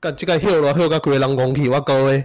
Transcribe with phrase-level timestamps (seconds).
[0.00, 2.24] 干即个嚣了嚣个人讲去，我讲诶。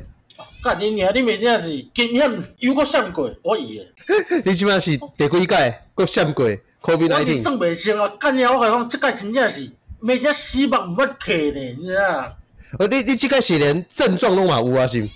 [0.63, 1.11] 干你娘！
[1.13, 3.87] 你明天是经验又过闪过，我以诶。
[4.45, 5.81] 你即摆是第几届？
[5.93, 6.45] 过闪过
[6.81, 7.19] ？COVID nineteen。
[7.19, 8.07] 我是算袂清啊！
[8.19, 9.69] 干你我讲，即届真正是
[9.99, 11.99] 每只希望毋捌客呢，你知影？
[12.79, 14.87] 哦，你你即届是连症状拢嘛有啊？
[14.87, 15.07] 是？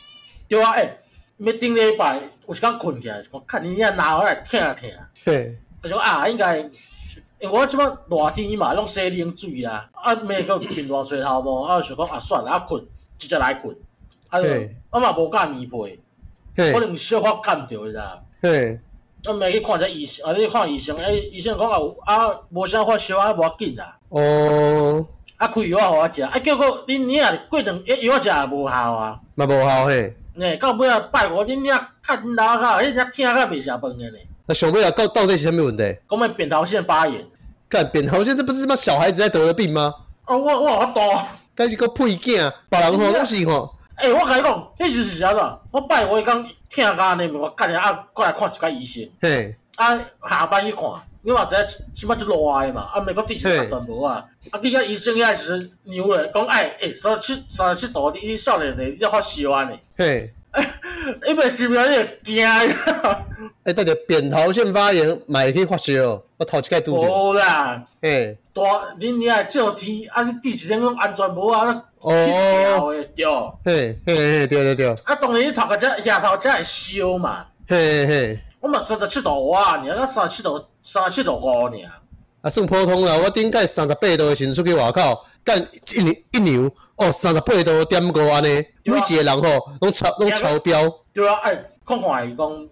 [0.47, 0.99] 对啊，诶、欸，
[1.37, 4.89] 每顶礼拜有时间困起来，我看你娘拿回来疼疼。
[5.23, 5.55] 嘿。
[5.81, 6.59] 我说啊，应该，
[7.41, 12.83] 因为我即摆热天嘛，拢洗冷水啊，啊，每个喷热水头无，啊，想讲啊，算了，啊困，
[13.17, 13.75] 直接来困。
[14.29, 14.39] 啊，
[14.91, 15.99] 我嘛无敢棉被，
[16.55, 18.03] 可能小可感着，你知影？
[18.41, 18.79] 嘿，
[19.25, 23.97] 我咪去看者医生，啊，你看医生，诶，医生讲啊有啊，无啥发烧啊，无要紧啦。
[24.09, 25.07] 哦。
[25.37, 29.19] 啊，开药互我食，啊，结果恁娘过两药药食也无效啊。
[29.35, 30.13] 嘛无效嘿。
[30.37, 34.17] 诶，到尾啊拜五，恁娘看老较，迄只疼较袂食饭诶呢。
[34.49, 35.83] 那上尾啊，到到底是啥物问题？
[36.09, 37.23] 讲咩扁桃腺发炎？
[37.69, 39.93] 干扁桃腺，这不是他妈小孩子在得的病吗？
[40.25, 41.21] 啊，我我好多。
[41.53, 43.75] 但是个屁囝，别人吼拢是吼。
[43.97, 45.39] 诶、欸，我甲你讲，迄就是啥子？
[45.69, 49.07] 我拜五讲疼甲安尼，我隔日啊过来看一个医生。
[49.21, 49.95] 嘿，啊
[50.27, 50.83] 下班去看，
[51.21, 51.61] 你嘛知影
[51.95, 54.25] 起码就热诶嘛，啊，美国地区全无啊。
[54.49, 59.77] 啊，你个医生也是牛诶，讲哎诶，三十七三十七度，你少年诶，你才发烧安尼。
[59.95, 60.33] 嘿，
[61.21, 61.87] 诶，伊袂是袂
[62.23, 62.47] 你惊。
[63.63, 66.21] 诶， 等下扁桃腺发炎，嘛会可以发烧。
[66.37, 67.07] 我头一摆拄着。
[67.07, 67.83] 无啦。
[68.01, 68.61] 嘿，大
[68.99, 71.83] 恁娘照天，啊，你第一天拢安全无啊？
[72.01, 73.25] 哦，对，
[73.65, 74.87] 嘿，嘿，嘿，对对对。
[75.03, 77.45] 啊，当然你头壳只下头只会烧嘛。
[77.67, 78.39] 嘿嘿。
[78.59, 81.71] 我嘛三十七度啊，你啊三十七度，三十七度五尔。
[82.41, 85.57] 啊，算普通啦，我顶届三十八度的时阵出去外口，干
[85.93, 88.47] 一牛一牛哦，三十八度点五安尼，
[88.85, 90.89] 每一个人吼拢超拢超标。
[91.13, 92.67] 对啊，哎，看看伊讲，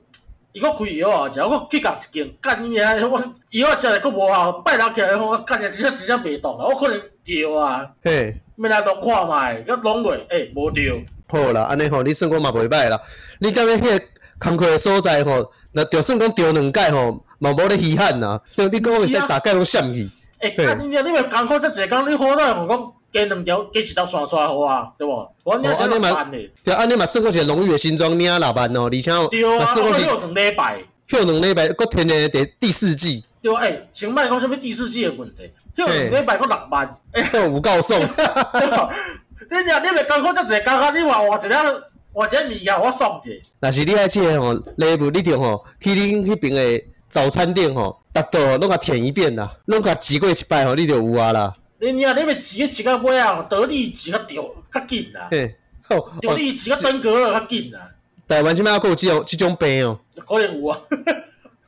[0.53, 7.85] 伊个开药啊，食我去甲一间，干伊娘，我药食来佫无效，拜六起来我干伊直接直接袂动啊，我可能掉啊。
[8.03, 8.39] 嘿。
[8.59, 10.81] 要来都看觅，佮拢袂，诶，无着。
[11.27, 12.99] 好啦，安尼吼，你算讲嘛袂歹啦。
[13.39, 14.05] 你感觉迄个
[14.39, 18.39] 工课诶所在吼，那就算讲着两届吼，嘛无咧稀罕呐。
[18.55, 20.09] 你讲会使大概拢闪去。
[20.39, 25.29] 诶，看你你咪工课遮济工，你好歹我讲加两条，加一条线出来好啊，对无？
[25.43, 26.23] 我安尼嘛，
[26.63, 33.23] 对，安尼嘛算讲一个荣誉诶新庄领六万哦，而且哦，对啊，算讲休两礼拜，休两礼拜，佫添诶第第四季。
[33.41, 35.51] 对啊，诶，先莫讲啥物第四季诶问题。
[35.75, 37.99] 休两礼拜佫六万，诶，有够爽。
[39.49, 41.65] 你讲你咪艰苦，只一刚刚你话我一两，
[42.13, 43.31] 我一物件我爽者。
[43.61, 51.53] 若是你爱去吼，礼物你着吼，去恁迄边诶早餐店吼，逐道拢甲舔一遍啦，拢甲挤过一摆吼，你就有啊啦。
[51.79, 55.27] 你你啊，你咪挤个挤个尾啊，得力挤个掉较紧啦。
[55.31, 57.89] 嘿，好，得力挤个登革较紧啦。
[58.27, 59.99] 台湾即摆还有即种即种病哦。
[60.27, 60.79] 可能有啊。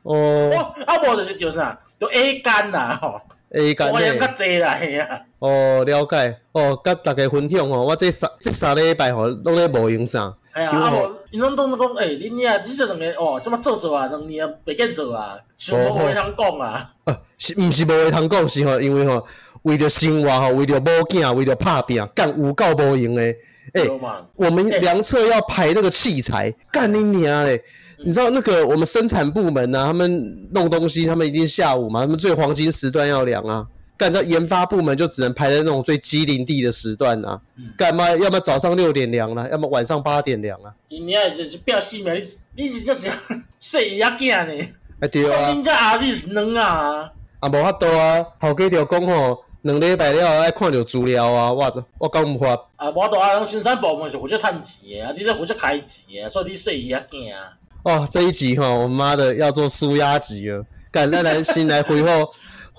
[0.02, 0.74] 哦。
[0.86, 3.20] 啊无就是叫啥，叫 A 肝啦吼。
[3.50, 5.20] A 肝嘿，较济啦，嘿啊！
[5.38, 6.38] 哦，了解。
[6.52, 10.34] 哦，甲大家分享吼，我这三这三礼拜吼，拢咧无用啥。
[10.52, 16.90] 哎呀，啊无，因拢拢讲，诶，恁娘，你这两个哦，这么做做啊，两年袂见做啊，想无话通讲啊。
[17.04, 18.48] 呃，是毋是无话通讲？
[18.48, 19.24] 是吼，因为吼，
[19.62, 23.36] 为着生活吼，为着某囝，为着拍拼，干有够无用诶。
[23.74, 23.88] 诶，
[24.34, 27.62] 我们量测要排那个器材，干你娘嘞！
[28.04, 33.64] 你知道那个我们生产部门啊，他们弄东西，他们一定下午嘛，他们最黄金时段要量啊。
[34.00, 37.38] 干在研发部门就只能排在那种最机灵地的时段啊。
[37.76, 38.10] 干嘛？
[38.16, 40.72] 要么早上六点凉了，要么晚上八点凉啊。
[40.88, 42.24] 你啊，就是表示嘛，你
[42.56, 43.10] 你是就是
[43.60, 44.68] 细一囝呢？
[45.00, 45.52] 哎对啊。
[45.52, 47.12] 你这阿弟是卵啊？
[47.40, 52.54] 啊，无法度啊，头家就讲吼，两礼拜了爱看着资料啊，我我讲唔发。
[52.76, 57.34] 啊，无法度啊，生产部门是负责赚钱的，啊，你这负责开钱的，所以你细一囝。
[57.82, 62.06] 哦，这一集吼，我妈的要做纾压集了，赶快来先来回复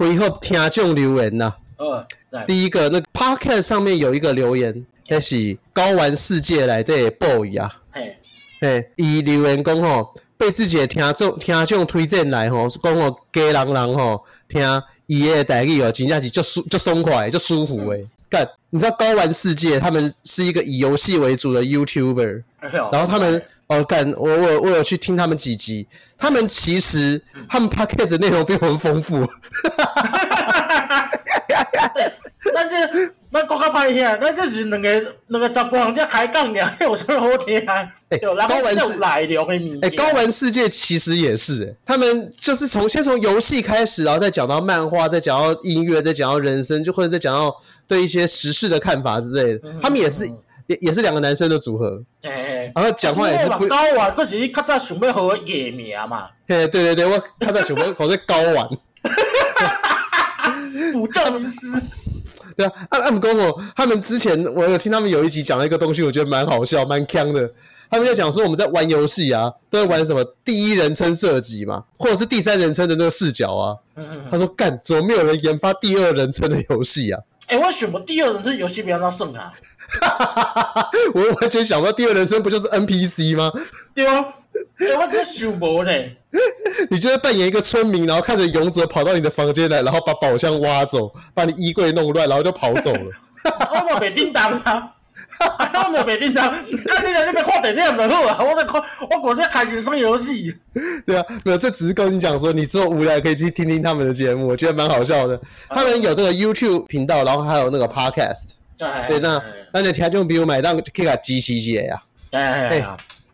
[0.02, 1.54] 回复听众留言呐。
[1.78, 2.04] 哦，
[2.48, 7.72] 第一个那 Podcast 上面有一个留言，那是高玩世界来的 boy 啊。
[7.92, 8.18] 嘿，
[8.60, 18.04] 嘿，伊留言讲吼，被自己的听众听众推荐来吼，讲我家人人吼听伊的台语哦，真正是就舒就松快就舒服诶。
[18.28, 22.42] 干，你知道高玩世界他们是一个以游戏为主的 YouTuber，
[22.92, 23.40] 然后他们。
[23.72, 24.12] 哦，干！
[24.18, 25.88] 我我我有去听他们几集，
[26.18, 29.26] 他们其实他们 podcast 的内容比我们丰富。
[31.94, 32.12] 对，
[32.54, 37.76] 但是那国家拍一下，那就是两个两个十八人在开杠两， 有什么好听啊？
[38.10, 47.56] 哎、欸，高玩世界，哎、欸，高玩世界其实也是、欸，他们就是从先从游戏开始，然后再讲到漫画，再讲到音乐，再讲到人生，就或者再讲到
[47.88, 50.30] 对一些时事的看法之类的，他们也是。
[50.72, 52.02] 也也是两个男生的组合，
[52.74, 56.30] 然后讲话也是不高玩，佢只是较早想要和艺名嘛。
[56.48, 58.70] 嘿，对对对，我较早想要好在高玩，
[60.94, 61.68] 补教名师。
[62.56, 67.52] 对啊，按按公哦，他们之前我有听他们有一集讲了一个东西，我觉得蛮好笑，蛮呛的。
[67.90, 73.76] 他们就讲说我们在玩游戏啊，都在玩什么第一人称射击嘛，或者是第三人称的那个视角啊。
[74.30, 77.20] 他说干，怎么没有人研发第二人称的游戏啊？
[77.48, 79.52] 哎、欸，我选过第二人称游戏比较那胜啊。
[81.14, 83.52] 我完全想不到第二人称不就是 NPC 吗？
[83.94, 84.26] 对啊。
[84.80, 85.92] 哎、欸，我真想不呢。
[86.90, 93.12] 你就是扮演一个村民，然后看着勇者跑到你的房间来，然后把宝箱挖走，把你衣柜弄乱，然后就跑走了。
[93.94, 94.92] 我没叮当啊。
[95.40, 98.44] 我没没叮当，看你在那边看电影就好啊！
[98.44, 100.54] 我在看，我果在开始耍游戏。
[101.06, 105.40] 对啊，没有，这只是跟你讲说，你之后无聊可以去听听他们的节目，我觉得蛮好笑的。
[105.70, 108.56] 他们有这个 YouTube 频道，然后还有那个 Podcast。
[108.78, 109.42] 对，那
[109.72, 112.02] 那你听众朋友买单可以给他支持一下呀。
[112.32, 112.86] 哎，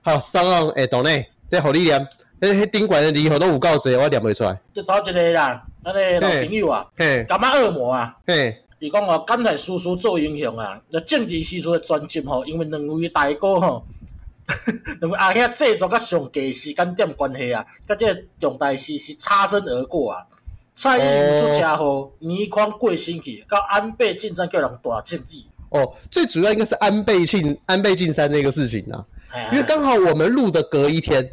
[0.02, 2.06] 好，上岸哎，懂内再好力量，
[2.40, 4.58] 那那宾馆的礼盒都有够多，我念不出来。
[4.74, 8.14] 就找一个啦，那个老朋友啊，嘿，干嘛恶魔啊？
[8.28, 8.56] 嘿。
[8.80, 10.80] 伊讲哦，刚才叔叔做英雄啊！
[10.90, 13.84] 那政治时阵的专辑吼，因为两位大哥吼，
[15.02, 20.24] 两位阿兄制作甲上架时间点关系啊，甲这个重大事是擦身而过啊。
[20.76, 25.44] 蔡英文出车祸，倪匡过身去，到安倍晋三叫人大政治。
[25.70, 29.04] 哦，最主要应该是安倍晋安倍晋三那个事情啊，
[29.52, 31.28] 因为刚好我们录的隔一天，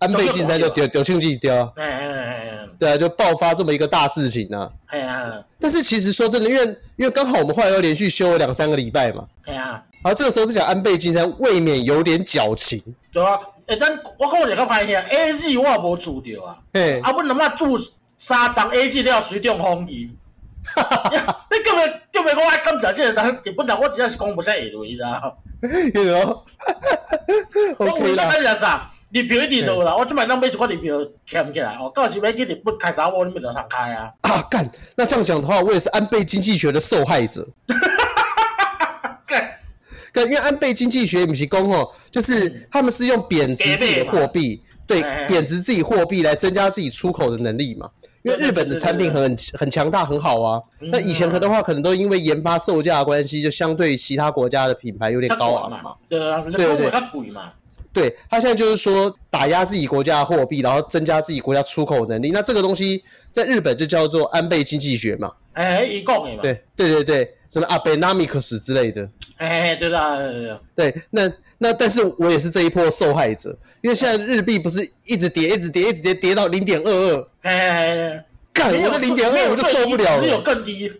[0.00, 1.50] 安倍晋三就丢丢庆忌丢。
[2.78, 4.70] 对啊，就爆发这么一个大事情呢。
[4.86, 6.64] 哎呀，但是其实说真的，因为
[6.96, 9.24] 因为刚好我们后来又连续休了两三个礼拜嘛。
[9.44, 12.82] 哎呀，然后这个时候是讲安倍晋三未免有点矫情。
[13.12, 16.58] 对啊，哎，但我讲我一个拍片，A G 我也无注掉啊。
[16.72, 17.78] 哎，啊，我他妈注
[18.16, 20.10] 三张 A G 了，随便放弃。
[20.62, 21.46] 哈哈哈！
[21.50, 25.38] 你根本根本我爱感谢这个人，基本上我只要是讲不下下落，知道？
[25.94, 26.44] 有 没有
[27.78, 28.90] ？OK 啦。
[29.12, 30.96] 你票一定到啦，我即摆当买一块礼票
[31.26, 34.12] 签起来哦，到时要去日本开啥我，你咪得通开啊！
[34.22, 37.44] 啊干，那这样讲的话，我也是安倍经济学的受害者。
[39.26, 39.58] 干，
[40.12, 47.90] 干，因为安倍经济学不是讲哦，就是他们是用贬值自己的货币，对，贬值自己货币来增加自己出口的能力嘛。
[48.22, 50.60] 因为日本的产品很很强大，很好啊。
[50.78, 55.94] 那以前的话，可能都因为研发售价的关系，就相对其他国家的品牌有点高昂嘛。
[56.06, 57.50] 对啊，对对对，它贵嘛。
[57.92, 62.30] 对，他现在就是说打压自己国家的货币，然后增加自己国家出口能力。
[62.30, 65.32] 那这个东西在日本就叫做安倍经济学嘛。
[65.54, 66.42] 哎，一共嘛。
[66.42, 69.08] 对对对对，什么 Abenomics 之类的。
[69.38, 70.60] 哎，对的对的。
[70.76, 77.28] 对，那那但是我也是这一波受害者，因为现在日币不是一直跌，一直跌，一直跌，跌到零点二二。
[77.42, 80.22] 哎，干，我这零点二五就受不了了。
[80.22, 80.92] 只有更低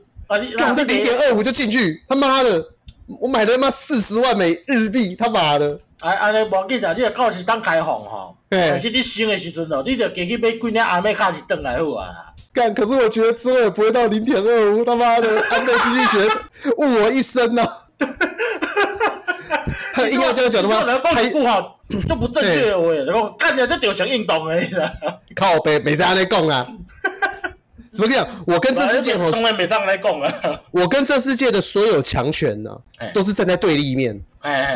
[0.57, 2.65] 干，我这零点二五就进去，他妈的！
[3.21, 5.79] 我买了他妈四十万美日币，他妈的！
[6.01, 8.37] 哎，安尼无要紧啊，你着到时当开放吼。
[8.49, 12.11] 但是你升的时阵哦，你着加去买几领阿妹卡是转来好啊。
[12.53, 16.29] 干，可是我觉得之后也不会到零点二五，他妈的， 安倍经济学
[16.79, 17.67] 误我一生呐。
[19.93, 20.81] 他硬要这样讲的话，
[21.15, 24.71] 还不好，就不正确的话，然后干的这就像运动诶。
[25.35, 26.67] 靠北，没啥在讲啊。
[27.93, 28.27] 怎么讲？
[28.47, 30.33] 我跟这世界从来没上来讲啊！
[30.71, 32.71] 我跟这世界的所有强权呢，
[33.13, 34.19] 都是站在对立面。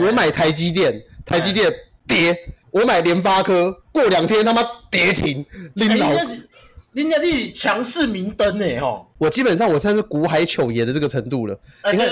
[0.01, 1.73] 我买台积电，台积电
[2.07, 2.35] 跌；
[2.71, 5.45] 我买联发科，过两天他妈跌停。
[5.75, 6.11] 领导，
[6.93, 9.05] 人家是强势明灯呢，吼！
[9.19, 11.59] 我基本上我算是股海糗爷的这个程度了。
[11.93, 12.09] 你看，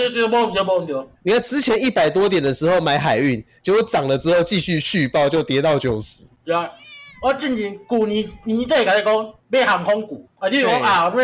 [1.22, 6.24] 你看之前一百多点的时候买海运，结果涨了之后继续续报，就跌到九十。
[6.44, 6.68] 对啊
[7.22, 11.22] 我之前旧年年底甲你讲买航空股，啊，你讲啊，我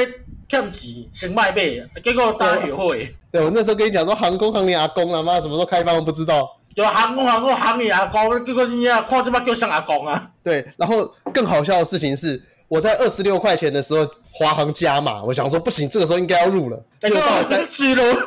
[0.49, 1.65] 欠钱先卖买，
[2.05, 3.13] 结果大家后悔。
[3.33, 6.49] 对，我那时候跟你讲说航空行你阿公啊妈什么时候开放我不知道。
[6.79, 10.31] 就航空航空行你阿公，结果你啊看这把叫像阿公啊。
[10.45, 16.81] 对，然后更好笑的事情是，我在二十六块钱的时候华航加码，我想说不行，这个时候应该要入了。
[17.01, 18.15] 结果到了三十了。
[18.15, 18.21] 哈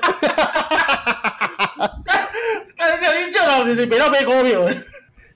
[0.00, 1.90] 哈哈哈哈哈！
[2.78, 4.74] 哎，你你叫到你你别到买股票，你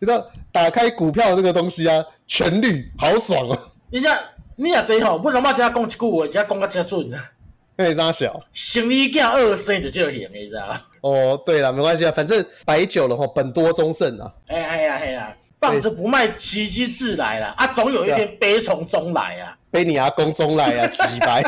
[0.01, 0.27] 知道？
[0.51, 3.59] 打开股票这个东西啊，全绿，好爽哦！
[3.91, 4.09] 你这
[4.57, 7.31] 你也知吼，不能嘛只讲一句话，只讲个只准啊。
[7.77, 8.39] 哎，啥小？
[8.53, 10.77] 生理囝二生就就行，你知道？
[11.01, 14.33] 哦，对了，没关系啊，反正摆酒了吼，本多终胜啊。
[14.49, 17.67] 哎哎呀哎呀，放着不卖，奇迹自来了啊！
[17.69, 21.43] 总有一天悲从中来啊，悲你阿公中来啊， 几白。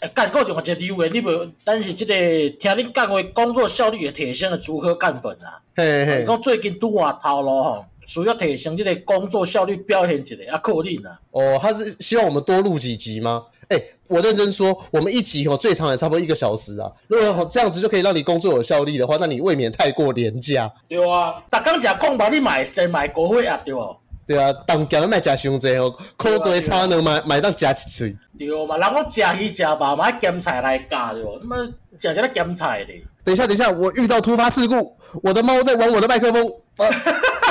[0.00, 1.30] 哎，干够电话接第一位，你不？
[1.62, 2.14] 但是这个
[2.58, 5.60] 听你讲话，工作效率也提升了如何干粉啊？
[5.76, 11.18] 嘿嘿，讲最近拄话头路吼，需要提升这个工作效率表现一下，啊，扣你啊。
[11.30, 13.44] 哦，他是希望我们多录几集吗？
[13.68, 16.90] 哎、欸，我认真说，我们一集吼最长也差不多一个小时啊。
[17.06, 20.70] 如果这样子就可以让你工作有效率的话，那你未免太过廉价。
[20.88, 23.96] 对啊，逐工食空吧，你买先买国会啊，对不？
[24.26, 28.16] 对啊，当家卖食伤济哦，苦瓜炒两买买当食一嘴。
[28.38, 31.38] 对嘛，人讲食鱼食肉买咸菜来加对不？
[31.38, 31.56] 他妈
[31.98, 33.02] 食啥咸菜咧？
[33.24, 36.44] 等一下，等一下，我遇到突发事故，我的猫在玩我的麦克风。
[36.76, 36.86] 啊、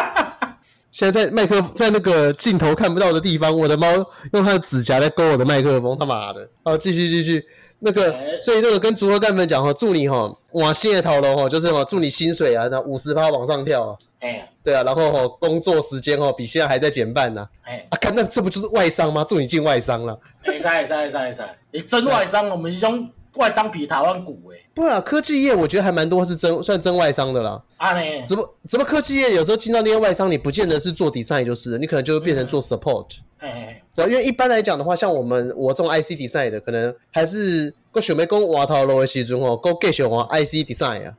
[0.91, 3.87] 现在在麦克在那个镜头看不到的地方，我的猫
[4.33, 6.47] 用它的指甲在勾我的麦克风，他妈的！
[6.63, 7.43] 好，继续继续。
[7.81, 13.97] 那个，所以这个跟竹科干粉讲哈，祝你哈往新的头颅哈，就是哈，祝你薪水啊，那五十趴往上跳啊。
[14.19, 17.47] 哎，对啊，然后哈，工作时间哈比现在还在减半呢。
[17.63, 19.25] 哎，啊，看那这不就是外商吗？
[19.25, 20.19] 祝你进外商了。
[20.43, 24.57] 哎，塞塞塞塞，你真外商，我们是用外商比台湾股哎。
[24.73, 27.61] 不啊，科技业我觉得还蛮多是真算真外商的啦。
[27.77, 28.25] 啊呢？
[28.25, 33.05] 怎么怎么科技业有时候进到那些外商，你不见得是做 design 就是，你可能就会变成做 support。
[33.39, 33.81] 哎。
[34.07, 41.13] 因为一般来讲的话，像我们我这种 IC design 的，可能还是我想要讲换头路的时阵吼，我继续换 IC design 啊。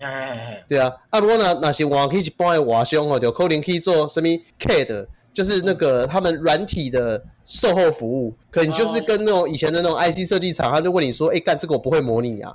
[0.00, 0.92] 哎对啊。
[1.08, 4.28] 啊，不过呢，那些换去一般的外商吼，就可能去做什么
[4.60, 12.54] CAD，就是那个他们软体的售后服务，可能就是跟那种以前的那种 IC 设计厂，他就问你说，哎，干这个我不会模拟啊。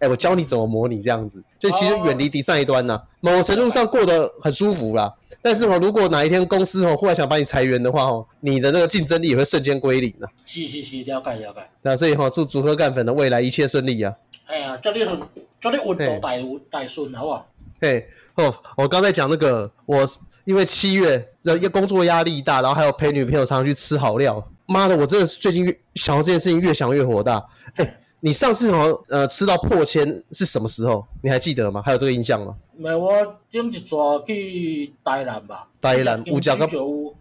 [0.00, 5.14] 哎，我教你怎么模拟这样子，就其实远离 design 一端呢，某程度上过得很舒服啦。
[5.40, 10.28] 但是哦，如果哪一天公司哦忽然想把你裁员的话哦，你的那个竞争力也会瞬间归零了。
[10.44, 11.60] 是是是，了解了解。
[11.82, 14.12] 那所以哈，祝竹科干粉的未来一切顺利啊！
[14.46, 15.20] 哎呀，祝你很，
[15.60, 16.32] 祝你运道大
[16.68, 17.46] 大顺，好不好？
[17.80, 20.04] 嘿哦，我刚才讲那个，我
[20.44, 27.44] 因为七月要工作压力大，然后还有陪女朋友常常去吃好料，妈的，我真的是最近越想到这件事情越想越火大。
[27.76, 27.98] 哎。
[28.24, 31.04] 你上次好像呃吃到破千是什么时候？
[31.24, 31.82] 你还记得吗？
[31.84, 32.54] 还有这个印象吗？
[32.76, 35.66] 没有，我顶一转去台南吧。
[35.80, 36.64] 台南五角个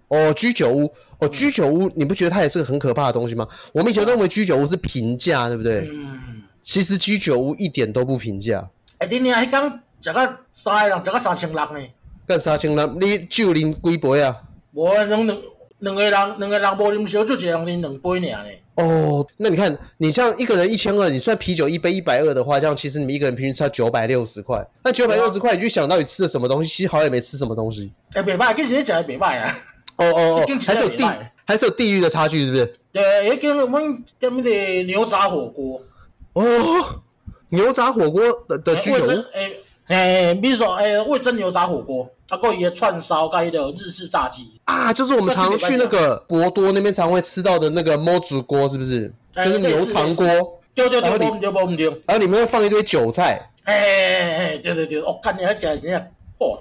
[0.09, 3.47] 哦，居酒屋哦，居酒屋，你不觉得它也是个很可怕的东西吗？
[3.73, 5.89] 我们以前认为居酒屋是平价，对不对？
[5.91, 6.43] 嗯。
[6.61, 8.69] 其实居酒屋一点都不平价。
[8.99, 11.83] 哎，你你还讲这个三个人，这个三千六呢？
[12.31, 12.87] 干三千六？
[12.87, 14.35] 你酒啉几杯啊？
[14.73, 15.37] 我两两
[15.79, 18.49] 两个人，两个人无啉烧酒，就一人啉两杯尔呢。
[18.75, 24.65] 哦，那你看，你像一个人一千二，你算啤酒一杯一百二的话，这样其实你们一个人平均差九百六十块。
[24.83, 26.69] 那九百六十块，你就想到你吃了什么东西？
[26.69, 27.91] 其实好像也没吃什么东西。
[28.13, 29.57] 哎，别卖，跟人家讲的别卖啊。
[29.97, 31.03] 哦哦哦， 还是有地，
[31.45, 32.73] 还是有地域的差距，是不是？
[32.93, 35.81] 对，跟我们跟那个牛杂火锅。
[36.33, 36.43] 哦，
[37.49, 39.09] 牛杂火锅的的居酒屋。
[39.33, 39.51] 哎
[39.91, 42.09] 哎，比如说哎，味噌牛杂火锅。
[42.27, 49.13] 它过一个串烧，盖一个日式炸鸡啊，就是我们常去那个博多那边常会吃到的那个摸煮锅，是不是？
[49.35, 50.25] 就是牛肠锅。
[50.73, 53.49] 对对对，然后里面会放一堆韭菜。
[53.65, 56.07] 哎哎哎，对对对，我看你还讲人家，
[56.39, 56.57] 嚯，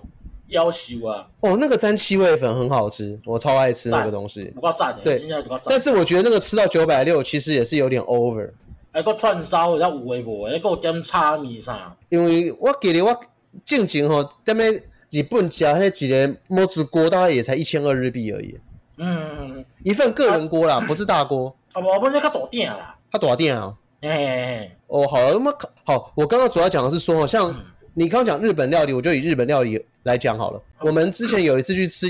[0.50, 1.24] 夭寿啊！
[1.38, 4.46] 哦，那个沾七味粉很好吃，我超爱吃那个东西。
[4.46, 5.22] 不够赞的，对，
[5.66, 8.50] 但是我觉得那个吃到九百六，其实也是有点 over。
[8.92, 11.96] 还个串烧，然后五味博，还个点炒米啥？
[12.08, 13.20] 因为我记得我
[13.64, 14.82] 进前吼，点咩？
[15.10, 18.56] 日本家那几个摸煮锅大概也才一千二日币而已。
[18.98, 21.52] 嗯嗯嗯，一份个人锅啦，啊、不是大锅。
[21.72, 22.96] 啊，我们那个大店啦。
[23.10, 23.76] 它大店啊。
[24.02, 24.76] 哎哎哎。
[24.86, 25.52] 哦，好，那么
[25.84, 27.52] 好，我刚刚主要讲的是说，像
[27.92, 30.62] 你刚刚讲日本料理，我就以日本料理来讲好了。
[30.78, 32.06] 嗯、我们之前有一次去吃，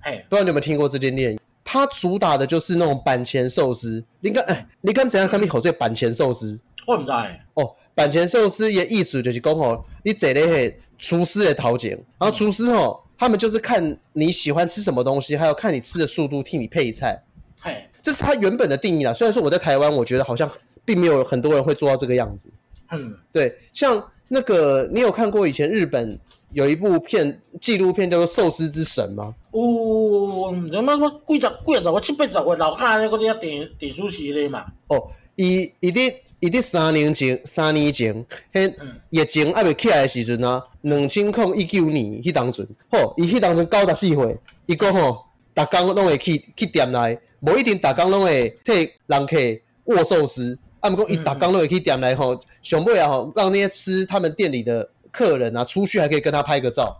[0.00, 1.38] 哎，不知道你有没有听过这间店？
[1.64, 4.04] 它主打的就是那种板前寿司。
[4.20, 6.60] 你看，哎，你看怎样上面口最板前寿司？
[6.86, 7.10] 我唔知。
[7.54, 10.78] 哦，板前寿司也意思就是讲哦，你坐咧嘿。
[10.98, 17.20] 厨师的陶剪，然后厨师哦，他们就是看你喜欢吃什么东西，还有看你吃的速度，替你配菜。
[17.58, 19.12] 嘿，这是它原本的定义啦。
[19.12, 20.48] 虽然说我在台湾，我觉得好像
[20.84, 22.48] 并没有很多人会做到这个样子。
[22.92, 26.16] 嗯，对，像那个你有看过以前日本
[26.52, 29.34] 有一部片纪录片叫做《寿司之神》吗？
[29.52, 34.64] 哦，什么什么几十几十个七八十个老卡那个啲电电厨师咧嘛？
[34.88, 35.10] 哦。
[35.34, 38.14] 伊伊伫伊伫三年前，三年前，
[38.52, 38.74] 迄
[39.08, 49.36] 疫情还未起来的时阵啊，两千零一九年迄当阵，吼，伊迄当阵九十四岁，伊讲吼，逐工拢会去去店内，无一定逐工拢会替人客
[49.84, 56.94] 握寿司，啊，毋过伊逐工拢会去店内吼，上尾啊吼，让那些吃他们店里的客人啊，出去还可以跟他拍个照。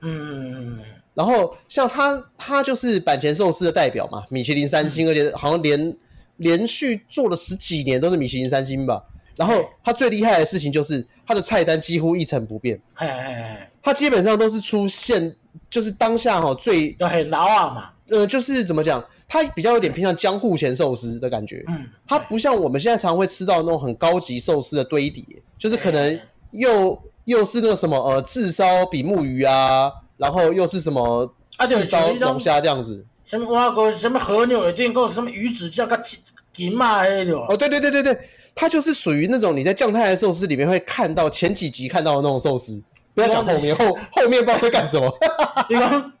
[0.00, 0.78] 嗯嗯嗯，
[1.14, 5.96] 然后像他，他就是板前寿司的代表嘛，米其林三星，而且好像连。
[6.38, 9.00] 连续做了十几年都是米其林三星吧，
[9.36, 15.32] 然后他最厉害的事情就是他的菜单几乎一成不变，哎哎哎，他基本上都是出现
[15.70, 25.24] 就是当下哈最对很老啊嘛，呃就是怎么讲，他比较有点偏向江户前寿司的感觉，嗯，他不像我们现在常会吃到那种很高级寿司的堆叠，
[25.56, 29.88] 就是可能又又是那个什么呃炙烧比目鱼啊，
[30.24, 31.30] 然后又是什么
[31.68, 33.04] 炙烧龙虾这样子。
[33.26, 36.00] 什么蛙哥什么和牛，也见过什么鱼子酱个
[36.52, 38.18] 金马黑的哦，对对对对对，
[38.54, 42.82] 它就是属于那种你在酱太的寿司里面会看到前几集看到的那种寿司，
[43.14, 45.12] 不要讲后面后后面不知道会干什么。
[45.68, 46.12] 你讲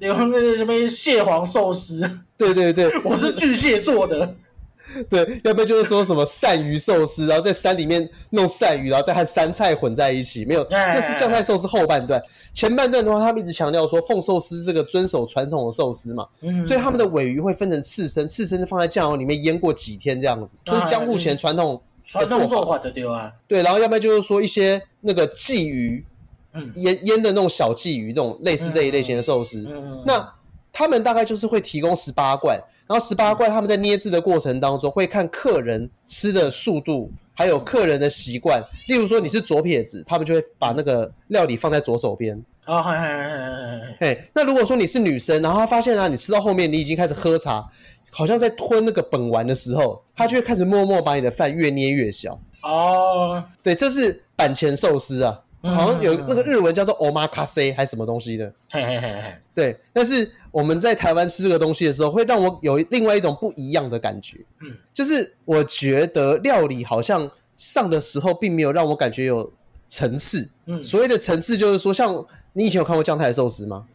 [0.00, 2.00] 有那个什么蟹黄寿司？
[2.36, 4.34] 对对对，我是巨蟹座的。
[5.08, 10.44] 对，要不然就是说什么鳝鱼寿司，然后在山里面弄鳝鱼，然后再和山菜混在一起。
[10.44, 12.22] 没有，那是酱菜寿司后半段。
[12.52, 23.32] 前半段的话，他们一直强调说凤寿司这个遵守传统的寿司嘛，嗯、所以他们的尾鱼会分成刺身，刺身是放在酱油里面腌过几天这样子，这是江户前传统传统做法的对啊。
[23.48, 26.04] 对，然后要不然就是说一些那个鲫鱼，
[26.52, 30.34] 嗯，腌腌的那种小鲫鱼，那种类似这一类型的寿司，嗯、那
[30.72, 32.58] 他们大概就是会提供十八罐。
[32.88, 38.62] 然后十八罐，他们在捏制的过程当中会看客人吃的速度，还有客人的习惯。
[38.88, 42.36] 例如说你是左撇子，他们就会把那个料理放在左手边。
[42.64, 44.30] 啊，嘿嘿嘿嘿嘿。
[44.34, 47.66] 那如果说你是女生，然后他发现啊，你吃到后面你已经开始喝茶，
[48.10, 52.38] 好像在吞那个本丸的时候，他就会开始默默把你的饭越捏越小。
[52.62, 55.40] 哦，对，这是板前寿司啊。
[55.70, 59.76] 好像有那个日文叫做 omakase 还是什么东西的，嘿嘿嘿嘿，对。
[59.92, 69.52] 但是我们在台湾吃这个东西的时候，会让我有另外一种不一样的感觉，嗯，就是我觉得料理好像上的时候，并没有让我感觉有
[69.86, 72.12] 层次，嗯，所谓的层次就是说，像
[72.52, 73.86] 你以前有看过酱太寿司吗？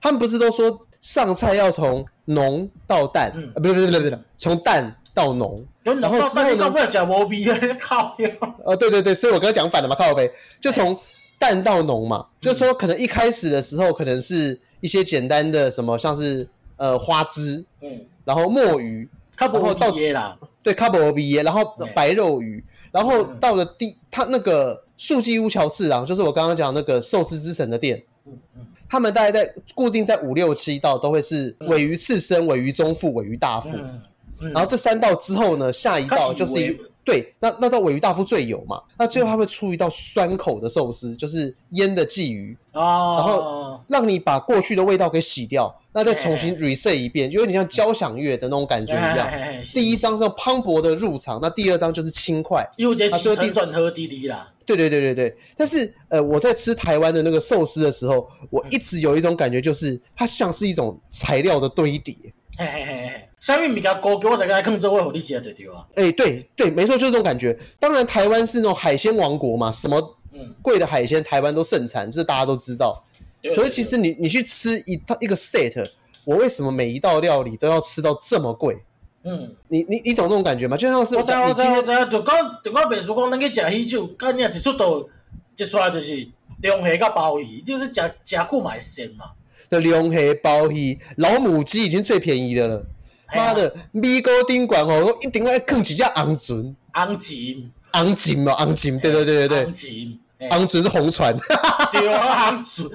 [0.00, 4.94] 他们不是都说上菜要从浓到淡，不对不对不对不对，从淡。
[5.18, 6.72] 到浓，然后之后呢？
[7.80, 8.16] 靠！
[8.64, 10.96] 呃，对对对，所以我刚刚讲反了嘛，靠呗，就从
[11.40, 19.90] 淡到浓嘛，嗯、就是说可能一开始的时候可能是一些简单的什么，像是呃花枝，嗯，然后墨鱼，然后到
[20.62, 21.64] 对，卡布比耶，然后
[21.96, 28.00] 白肉鱼，然后到了第他那个素季屋桥次郎，就是我刚刚讲那个寿司之神的店，
[28.88, 33.70] 他们大概在固定在五六七道都会是尾鱼刺身、尾鱼中腹、尾鱼大腹。
[33.74, 34.00] 嗯
[34.40, 49.26] 然后这三道之后呢，下一道就是一对，那那道尾鱼大夫最有嘛，那最后他会出一道酸口的寿司，就是腌的鲫鱼哦，然后让你把过去的味道给洗掉，那再重新 reset 一遍，就有点像交响乐的那种感觉一样。
[49.72, 54.52] 第一章是磅礴的入场，那第二章就是轻快，又在起承转喝滴滴啦。
[54.66, 62.14] 对对对对对，但是呃，我在吃台湾的那个寿司的时候，我一直有一种感觉，就是它像是一种材料的堆叠。
[62.58, 63.28] 嘿嘿嘿嘿。
[63.38, 65.86] 下面比较高，给我大概更周围好理解对对啊。
[65.94, 67.56] 哎，对对，没错，就是这种感觉。
[67.78, 73.02] 当然，台湾是那种海鲜王国嘛，什么嗯贵的海鲜，台湾都盛产，这大家都知道。
[73.54, 75.88] 可是其实你你去吃一套一个 set，
[76.24, 78.76] 我为什么每一道料理都要吃到这么贵？
[79.22, 80.76] 嗯，你你你懂这种感觉吗？
[80.76, 85.06] 就像是我知我知我知，就讲就讲，别说讲，咱去食喜酒，干你一出道
[85.56, 86.28] 一出来就是
[86.62, 89.26] 龙虾甲鲍鱼，就是食食苦买鲜嘛。
[89.70, 92.86] 的龙虾、包鱼、老母鸡已经最便宜的了。
[93.34, 96.74] 妈的，米糕顶馆哦，我一定要啃几只鹌鹑。
[96.94, 99.64] 鹌鹑，鹌鹑嘛，昂金，对对对对对。
[99.64, 101.36] 昂金，昂船是红船。
[101.92, 102.88] 对啊，昂船，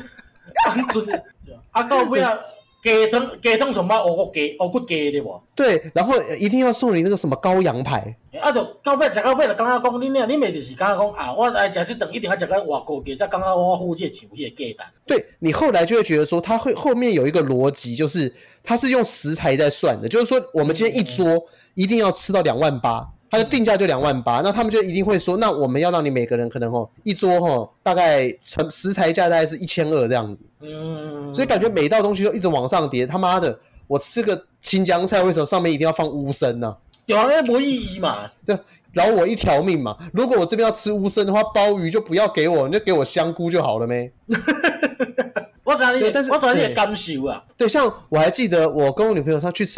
[0.66, 1.24] 昂船。
[1.72, 2.36] 啊，到尾啊，
[2.84, 5.42] 鸡汤鸡汤从买乌骨鸡，乌骨鸡的不？
[5.56, 8.16] 对，然后一定要送你那个什么羔羊排。
[8.42, 14.86] 啊，就到尾食到尾就感觉讲，你俩你咪就是感觉讲啊，我来食这顿一定要食个外国鸡，才感觉我付这钱，这个鸡蛋。
[15.08, 18.32] 对，你后来就会觉得说，它会后面有一个逻辑，就是。
[18.66, 21.44] 它是用食材在算的，就是说我们今天一桌
[21.74, 33.08] 一定要吃到两万八，它的定价就两万八，那他们就一定会说，那我们要让你每个人可能哦一桌哦大概成食材价大概是一千二这样子，嗯，所以感觉每道东西都一直往上叠。
[33.08, 36.78] 他妈的，我吃个青江菜，为什么上面一定要放乌参呢？
[37.08, 38.56] 有啊，那没意义嘛，对，
[38.92, 39.98] 饶我一条命嘛。
[40.14, 44.12] 如果我这边要吃乌参的话，鲍鱼就不要给我，你就给我香菇就好了没？
[45.66, 47.44] 我感觉，但是我感觉感受啊。
[47.58, 49.76] 对，像我还记得我跟我女朋友她去吃，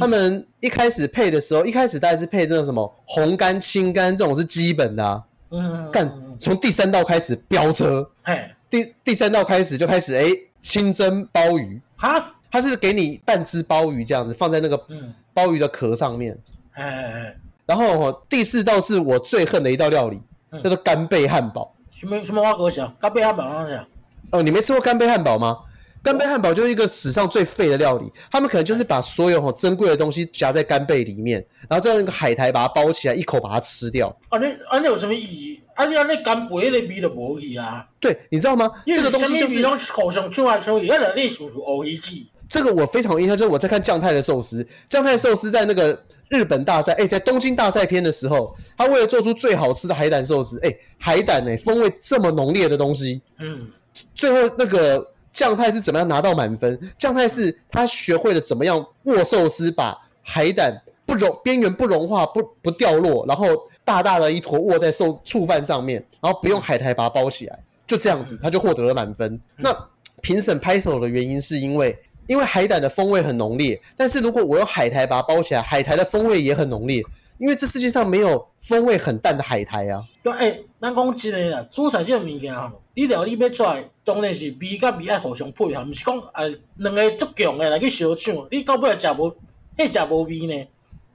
[0.00, 5.22] 他们一开始配的时候，一开始大概是配这种什么红干、青干这种是基本的啊。
[5.50, 5.90] 嗯。
[5.90, 8.08] 干，从第三道开始飙车。
[8.22, 8.50] 嘿。
[8.70, 10.26] 第第三道开始就开始哎，
[10.60, 11.80] 清蒸鲍鱼。
[11.96, 12.34] 哈。
[12.50, 14.80] 它是给你半只鲍鱼这样子放在那个
[15.34, 16.38] 鲍鱼的壳上面。
[16.72, 17.36] 哎。
[17.66, 20.22] 然后第四道是我最恨的一道料理，
[20.62, 21.74] 叫做干贝汉堡。
[21.94, 22.94] 什么什么话给我讲？
[22.98, 23.66] 干贝汉堡？
[24.30, 25.58] 哦，你没吃过干贝汉堡吗？
[26.02, 34.08] 干贝汉堡就是一个史上最废的料理，他们可能就是把所有珍贵的东西夹在干贝里面，然后再用一个海苔把它包起来，一口把它吃掉。
[34.28, 35.60] 啊，那啊那有什么意义？
[35.74, 37.86] 啊，你啊那干贝那味都无去啊？
[38.00, 38.70] 对，你知道吗？
[38.86, 39.60] 这个东西就是
[42.48, 53.70] 这个我非常有印象，就是我在看酱太的寿司，酱太寿司在那个日本大赛，哎，在东京大赛篇的时候，他为了做出最好吃的海胆寿司，哎，海胆哎，风味这么浓烈的东西，嗯。
[54.14, 55.04] 最后那个
[55.38, 56.76] 将太是怎么样拿到满分？
[56.98, 63.46] 酱太是他学会了怎么样握寿司，把海胆不融边缘不融化不不掉落，然后
[63.84, 69.40] 大大的一坨握在寿醋饭上面，然后不用海苔把它包起来，就这样子他就获得了满分。
[69.56, 69.72] 那
[70.22, 71.96] 评审拍手的原因是因为，
[72.26, 77.00] 因为海胆的风味很浓烈，但是如果我用海苔把它包起来，海苔的风味也很浓烈，
[77.38, 80.04] 因为这世界上没有风味很淡的海苔啊。
[80.22, 89.34] 对，哎、欸，咱讲真的啦，煮菜这个物件吼，你料理要出来，当然是味甲味爱互相配合，毋是讲哎两个足强的来去相抢，你到尾食无，
[89.76, 90.68] 迄食无味呢？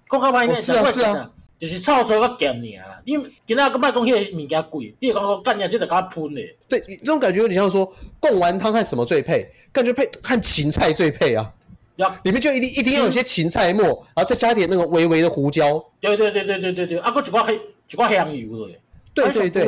[0.09, 1.31] 讲较歹呢，是啊是啊。
[1.59, 3.13] 就是臭臊较咸尔啦，你
[3.47, 6.41] 今仔个卖讲迄个物件贵，你讲讲干你这个甲喷的。
[6.67, 9.49] 对，这种感觉有点像说贡丸汤和什么最配？
[9.71, 11.49] 感觉配和芹菜最配啊。
[11.95, 15.83] 要里面就一定一定要有些芹菜末，嗯、然后再加点那个微微的胡椒。
[15.99, 18.73] 对对对对对对对，啊，搁一寡黑一寡香油的。
[19.13, 19.67] 对对对。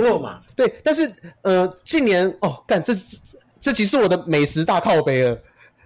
[0.56, 1.12] 对，但是
[1.44, 2.94] 呃，近年哦，干这
[3.60, 5.38] 这集是我的美食大靠杯了。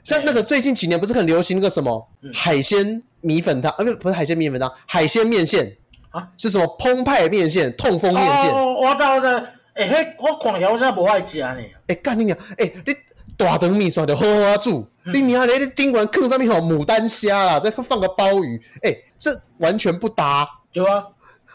[0.03, 3.71] 像那个最近几年不是很流行那个什么、嗯、海鲜米粉汤？
[3.71, 5.75] 啊，不不是海鲜米粉汤，海鲜面线。
[6.11, 8.49] 啊，是什么澎湃面线、痛风面线？
[8.49, 9.39] 哦，我知道的。
[9.73, 11.55] 哎、欸，迄我看起来我真无爱食呢。
[11.55, 12.37] 哎、欸，干你娘！
[12.57, 12.93] 哎、欸，你
[13.39, 14.85] 大肠面线就好好煮。
[15.05, 18.61] 嗯、你娘咧，你顶完坑上面吼牡丹虾啦，再放个鲍鱼。
[18.83, 20.45] 哎、欸，这完全不搭。
[20.73, 21.03] 对啊，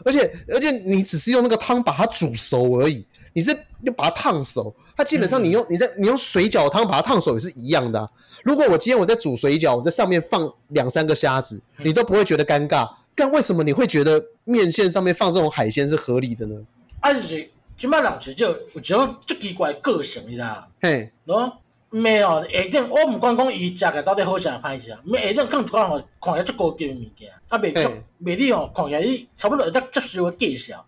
[0.05, 4.75] 而且而且你只是用那个汤把它煮熟而已，你是又把它烫熟。
[4.97, 8.09] 它基本上你用、嗯、你在你用水饺汤把它烫熟也是一样的、啊。
[8.43, 12.89] 如果我今天我在煮水饺，我在上面放两三个虾子，你都不会觉得尴尬。
[13.15, 16.57] 但为什么你会觉得面线上面放这种海鲜是合理的呢？
[17.01, 20.69] 啊，就是今麦人其实就有一种最奇怪的个性，你知道？
[20.81, 21.53] 嘿，喏，
[21.95, 30.85] 没有下顶，我唔管讲伊食个到底好食歹食，没下顶看一寡吼，看起来足高级的物件，啊，未足未你吼，看起来伊差不多会得接受的介绍，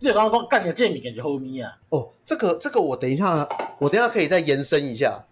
[0.00, 1.72] 你就刚刚讲干的这物件就好味啊。
[1.90, 5.24] 哦，这个这个我等一下，我等一下可以再延伸一下。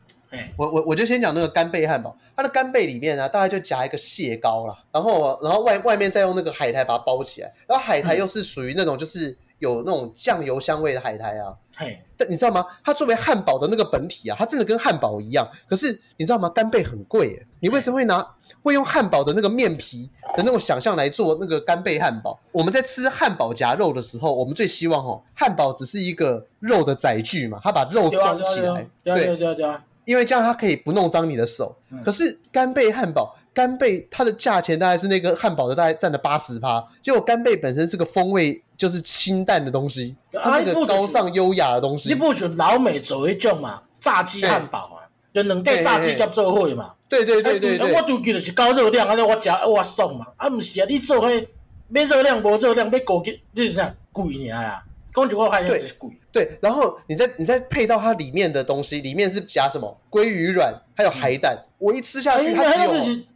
[0.56, 11.54] 我我我就先讲那个干贝汉堡，它的干贝里面呢，大概就夹一个蟹膏啦，然后然后外外面再用那个海苔把它包起来，然后海苔又是属于那种就是有那种酱油香味的海苔啊。
[11.76, 12.64] 嘿，但你知道吗？
[12.82, 15.46] 它作为汉堡的那个本体啊，它真的跟汉堡一样。
[15.68, 16.48] 可是你知道吗？
[16.48, 18.26] 干贝很贵耶，你为什么会拿
[18.62, 22.38] 会用汉堡的那个面皮的那种想象来做那个干贝汉堡？
[22.50, 28.88] 我们在吃汉堡夹肉的时候，我们最希望哦，汉堡只是一个肉的载具嘛，它把肉装起来。
[29.04, 29.76] 对对对对。
[30.06, 42.08] 因为这样它可以不弄脏你的手，嗯、可是干贝汉堡，干贝它的价钱大概是那个汉堡的大概占了八十趴，结果干贝本身是个风味就是清淡的东西，它是个高尚优雅的东西。
[42.08, 46.92] 你不就老美做一种嘛，炸鸡汉堡啊，就两个炸鸡夹做伙嘛。
[47.08, 51.46] 对对对对对，我就记得是高热量，安尼我吃我爽嘛，啊不是啊，你做迄
[51.88, 54.82] 没热量无热量，要高级你是这样贵尔啊。
[55.12, 59.98] 公主锅还是贵，对，然后你再你再配到它里面的东西，里面是夹什么？
[60.10, 61.56] 鲑鱼卵，还有海胆。
[61.56, 62.92] 嗯、我一吃下去，它只有，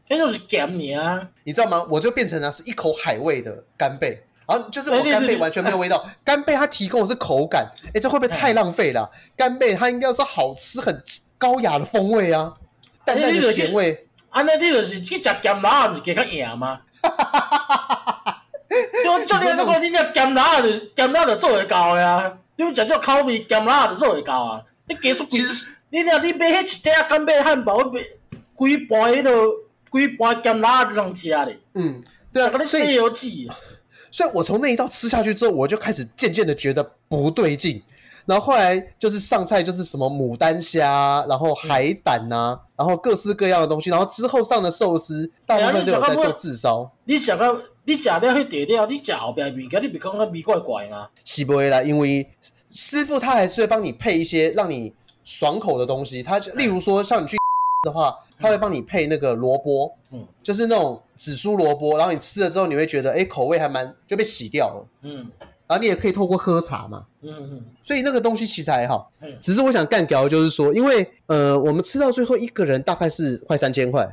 [0.07, 1.27] 它就是咸你啊！
[1.43, 1.87] 你知道吗？
[1.89, 6.05] 我就变成了是一口海味的干贝，然后就是我干贝完全没有味道。
[6.25, 9.09] 干贝它提供的是口感，哎，这会不会太浪费了？
[9.37, 11.03] 干贝它应该是好吃、很
[11.39, 12.53] 高雅的风味啊，
[13.05, 14.09] 淡淡的咸味。
[14.31, 16.81] 安，那你就是去食咸辣，不是更加硬吗？
[19.05, 22.33] 就就连 那个你讲咸辣就，咸辣就做会到呀。
[22.57, 24.63] 你们讲叫口味咸辣就做会到啊。
[24.87, 25.41] 你技术贵，
[25.91, 28.01] 你讲你买迄一袋干贝汉堡，买
[28.55, 29.31] 规盘迄个
[29.89, 31.59] 规盘咸辣就能吃嘞。
[31.75, 32.01] 嗯，
[32.33, 33.51] 对啊，所以西游记。
[34.11, 37.83] 所以我从那一道吃下去之后，我就开始渐渐的觉得不对劲。
[38.27, 43.91] 然后后来就是上菜就是什么牡丹虾，然后海胆呐、然后各式各样的东西。
[43.91, 46.91] 然后之后上的寿司，大部分都有在做炙烧。
[47.05, 47.57] 你讲到。
[47.83, 51.09] 你食了迄底料，你食后边物件，你别感觉味怪怪吗？
[51.25, 52.25] 是不会啦，因为
[52.69, 54.93] 师傅他还是会帮你配一些让你
[55.25, 56.23] 爽口的东西。
[56.23, 57.37] 他例如说，像你去
[57.83, 65.31] 的话，他会帮你配那个萝卜，嗯，就是那种紫苏萝卜，然后你吃了之后，你会觉得，哎，口味还蛮就被洗掉了，嗯。
[65.67, 67.65] 然后你也可以透过喝茶嘛，嗯嗯。
[67.83, 69.37] 所以那个东西其实还好，嗯。
[69.41, 74.09] 只是我想干掉，就是说，因为呃，我们吃到最后一个人大概是快三千块。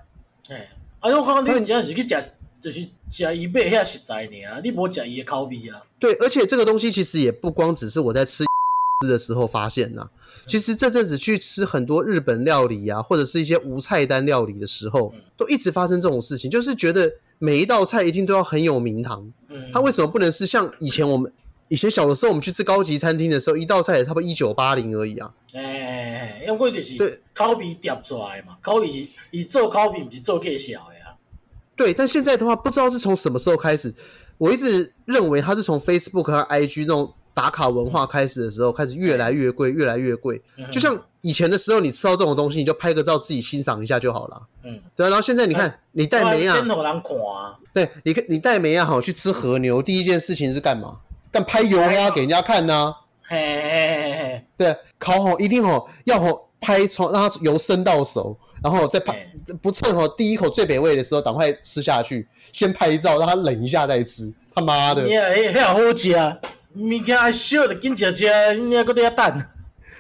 [0.50, 2.22] 哎，哎呦，刚刚你讲是去讲。
[2.60, 2.80] 就是
[3.12, 5.80] 食伊买遐实在尔，你无食伊的口味啊。
[6.00, 8.44] 对，而且这个东西其实也不光只是我在吃
[9.06, 10.10] 的时候发现呐。
[10.48, 19.32] 其实这阵子去吃很多日本料理啊，或者是一些无菜单料理的时候，都一直发生这种事情，就是觉得每一道菜一定都要很有名堂。
[19.50, 21.32] 嗯，它为什么不能是像以前我们
[21.68, 25.32] 以前小的时候，我们去吃高级餐厅的时候，一道菜也差不多一九八零而已啊？
[25.54, 30.98] 哎哎哎，因为就是对口味叠出来嘛，口味是伊做口味，不是做介绍的。
[31.76, 33.94] 对，但现在的话，不知道是从什么时候开始，
[34.40, 40.42] 我一直认为它是从 Facebook 和 IG 那种打卡文化开始的时候，开始越来越贵，越来越贵。
[40.72, 44.42] 就像以前的时候，你吃到这种东西，你就拍个照自己欣赏一下就好了。
[44.64, 45.10] 嗯，对啊。
[45.10, 46.60] 然后现在你看，你带梅亚，
[47.72, 50.98] 对，你看你带梅亚好去吃和牛，第一件事情是干嘛？
[51.32, 52.96] 干拍油花给人家看呢？
[53.22, 56.48] 嘿嘿嘿嘿，对，烤好一定好要好。
[56.60, 64.34] 拍从让它由生到熟，然后再拍不趁哦第一口最美味的时候赶快吃下去，先拍照让它冷一下再吃。
[64.56, 65.04] 他妈的！
[65.04, 66.36] 你哎，还好吃啊！
[66.78, 69.44] 物件还烧的，紧吃吃，你还搁在等。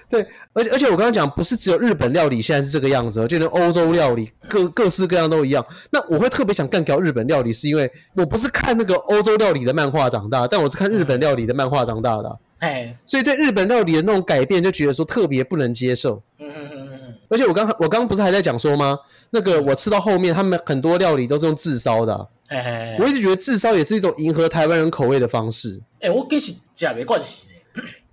[0.09, 5.65] 对，而且而且我刚刚讲，不是只有日本料理现在是这个样子，就连欧洲料理各各式各样都一样。
[5.91, 12.39] 那我会特别想干掉日本料理，是因为我不是看那个欧洲料理的漫画长大，但我是看日本料理的漫画长大的。
[12.59, 16.23] 哎，所以对日本料理的那种改变，就觉得说特别不能接受。
[16.39, 17.13] 嗯嗯嗯嗯。
[17.27, 18.97] 而且我刚我刚刚不是还在讲说吗？
[19.29, 22.27] 那个我吃到后面，他们很多料理都是用炙烧的。
[22.47, 25.79] 哎，我一直觉得自烧也是一种迎合台湾人口味的方式。
[25.99, 27.43] 哎，我跟是假没关系。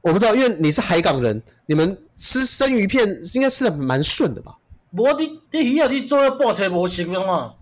[0.01, 4.55] 我不知道，因为你是海港人，你们吃生鱼片应该吃的蛮顺的吧？
[4.92, 7.55] 无你你鱼啊，你做了半成无熟嘛？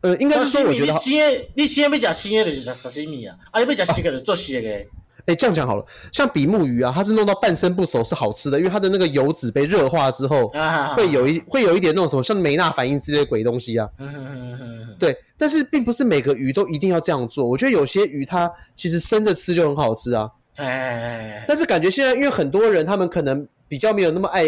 [0.00, 4.84] 呃，应该是说我觉得，你你鲜要食生的，就是食沙西米啊，啊，你要食熟的就做熟的。
[5.30, 10.50] 哎，这样讲好了，像比目鱼啊，它是弄到半生不熟是好吃的，因为它的那个油脂被热化之后，
[10.96, 13.88] 会有一会有一点那种什么像梅纳反应之类的鬼东西啊。
[14.98, 20.28] 对，但是并不是每个鱼都一定要这样做，我觉得有些鱼它其实生着吃就很好吃啊。
[20.56, 24.44] 哎，但是感觉现在，因为很多人他们可能比较没有那么爱，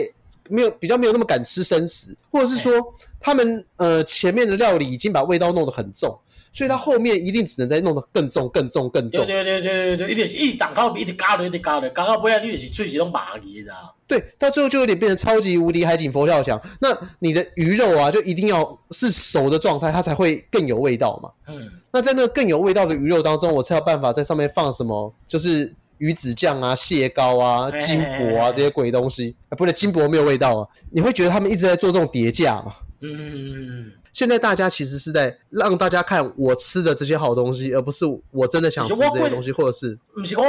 [0.49, 2.73] 没有比较没有那么敢吃生食，或者是说
[3.21, 6.18] 他们呃前面的料理已经把味道弄得很重，
[6.53, 9.25] 所以他后面一定只能再弄得更重、更重、更重。
[9.27, 13.73] 对对对对对对，一点一档口比一直加了，一直加了，加到不要你就是嘴是拢麻去的。
[14.07, 16.61] 对，到最后就有点变成超级无敌海景佛跳墙。
[16.81, 16.88] 那
[17.19, 21.31] 你的鱼肉啊，就一定要是熟的状态，它才会更有味道嘛。
[21.49, 25.75] 嗯，那在那个更有味道的鱼肉当中，我才有办法在上面放什么，就是。
[25.99, 30.67] 鱼子酱啊、蟹膏啊、金箔啊这些鬼东西，啊、不对，金箔没有味道啊。
[30.91, 32.75] 你会觉得他们一直在做这种叠价嘛？
[33.03, 33.93] 嗯。
[34.12, 40.44] 现在大家其实是在让大家看我吃的这些好东西，而不是我真的想吃这些东西，或者是不是讲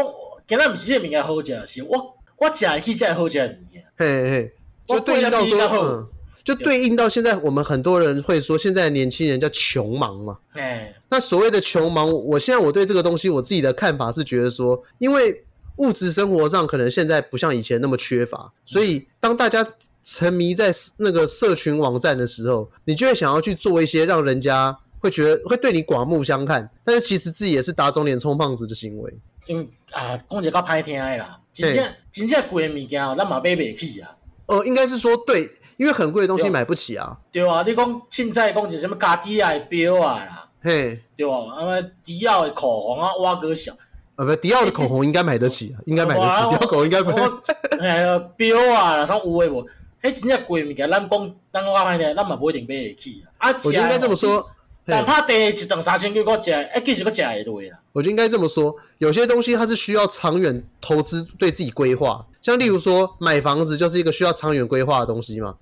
[0.47, 3.83] 今日不是这个物件好吃，是我我吃的去这好吃的物件。
[3.95, 4.53] 嘿嘿，
[4.87, 6.07] 就对应到说，嗯，
[6.43, 10.37] 就对应到现在我们很多人会说，现在年轻人叫穷忙嘛。
[10.53, 10.93] 哎。
[11.09, 15.43] 那所谓的穷忙，我现在我对这个东西我自己的看法是觉得说，因为
[15.77, 19.65] 物质生活上可能现在不像以前那么缺乏，所以当大家
[20.03, 29.17] 沉迷在那个社群网站的时候，你就会想要去做一些让人家会觉得会对你刮目相看，但是其实自己也是打肿脸充胖子的行为。
[29.49, 34.15] 嗯啊，讲一个较歹听的啦，真正真正贵的物件咱嘛买不起啊。
[34.45, 37.17] 呃，应该是说对，因为很贵的东西买不起啊。
[37.31, 40.49] 对啊，你讲凊彩讲是什么家己爱表啊啦。
[40.61, 41.35] 嘿，对吧？
[41.53, 43.73] 啊，那迪奥的口红啊，挖个小，
[44.15, 46.49] 呃，不，迪奥的口红应该买得起，应该买得起。
[46.49, 47.13] 迪奥口红应该买。
[47.79, 49.65] 哎呀，表啊，啥有诶无？
[50.01, 53.49] 迄真正贵物件，咱讲，咱讲话听，咱嘛不一定买得起啊。
[53.63, 54.45] 我觉得应该这么说，
[54.85, 57.69] 但怕第一顿三千几块食，哎，其实个食会多啦。
[57.93, 62.25] 我觉得应该这么说，有些东西它是需要长远投资，对自己规划。
[62.41, 65.55] 像例如说，买房子就是一个需要长远规划的东西嘛。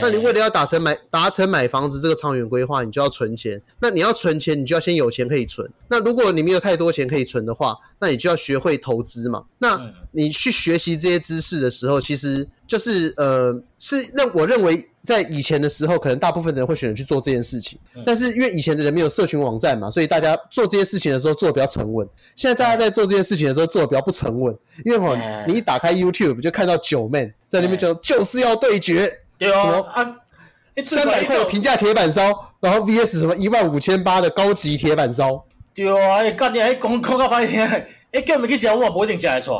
[0.00, 3.60] 那你为了要达成买达成买房子这个长远规划，你就要存钱。
[3.78, 5.70] 那你要存钱，你就要先有钱可以存。
[5.88, 9.44] 那如果你没有太多钱可以存的话，那你就要学会投资嘛。
[9.58, 9.78] 那
[10.12, 17.78] 你去学习这些知识的时候，其实就是呃，是认我认为在以前的时候，可能大部分的人会选择去做这件事情。
[18.04, 22.08] 但是因为以前的人没有社群网站嘛，所以大家做这些事情的时候做的比较沉稳。
[22.34, 25.14] 现在大家在做这件事情的时候做的比较不沉稳，因为吼，
[25.46, 29.12] 你一打开 YouTube 就看到九妹在那边讲就是要对决。
[29.38, 30.16] 对哦，啊，
[30.82, 35.44] 三百块的平价铁板烧，然后 VS 什么一万五千八的高级铁板烧。
[35.74, 37.68] 对啊，哎，干你还讲讲到半天，
[38.12, 39.58] 哎，叫你去吃，我也不一定吃得出来。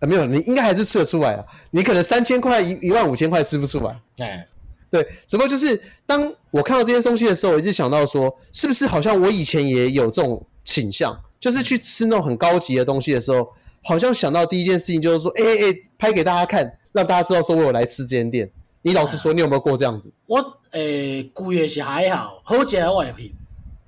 [0.00, 1.44] 啊，没有，你应该还是吃得出来啊。
[1.72, 3.96] 你可能三千块一一万五千块吃不出来。
[4.18, 4.46] 哎，
[4.90, 16.78] 对，只不过就是当我看到这些东西的时候，我一直想到说，是不是好像我以前也有这种倾向，就是去吃那种很高级的东西的时候，好像想到第一件事情就是说，哎哎哎，拍给大家看。
[16.94, 18.48] 让大家知道说我有来吃这间店。
[18.82, 20.12] 你老实说，你有没有过这样子？
[20.26, 23.34] 我诶，贵的是还好，好食我会去。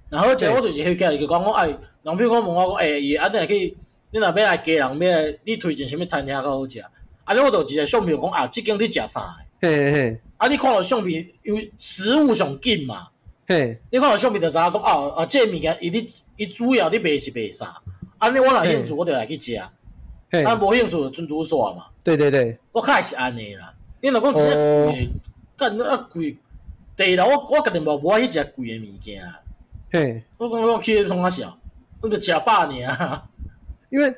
[0.09, 1.67] 然后好食我就是去叫伊讲我哎，
[2.03, 3.77] 人比如讲问我讲诶，伊安尼可以，
[4.11, 6.81] 你若要来家人要来，你推荐什么餐厅较好食？
[7.25, 9.37] 啊，尼我就直接相片讲啊，即间你食啥？
[9.61, 10.21] 嘿嘿。
[10.39, 13.07] 啊，你看到相片，因为食物上紧嘛。
[13.47, 13.79] 嘿。
[13.93, 17.77] 你看到相片就知影讲啊啊，这物件伊你伊主要你卖是卖啥？
[18.19, 19.61] 安尼我若兴趣，我就来去食。
[20.31, 20.45] 嘿。
[20.45, 21.87] 啊，无兴趣就准拄煞嘛。
[22.03, 23.73] 对对对，我看是安尼啦。
[24.01, 25.09] 你若讲真诶，
[25.57, 26.37] 干那贵，
[26.95, 29.23] 对啦，我我肯定无无爱去食贵诶物件。
[29.91, 31.59] 嘿，我讲我去从哪小，
[32.01, 33.23] 我就食饱尔。
[33.89, 34.13] 因为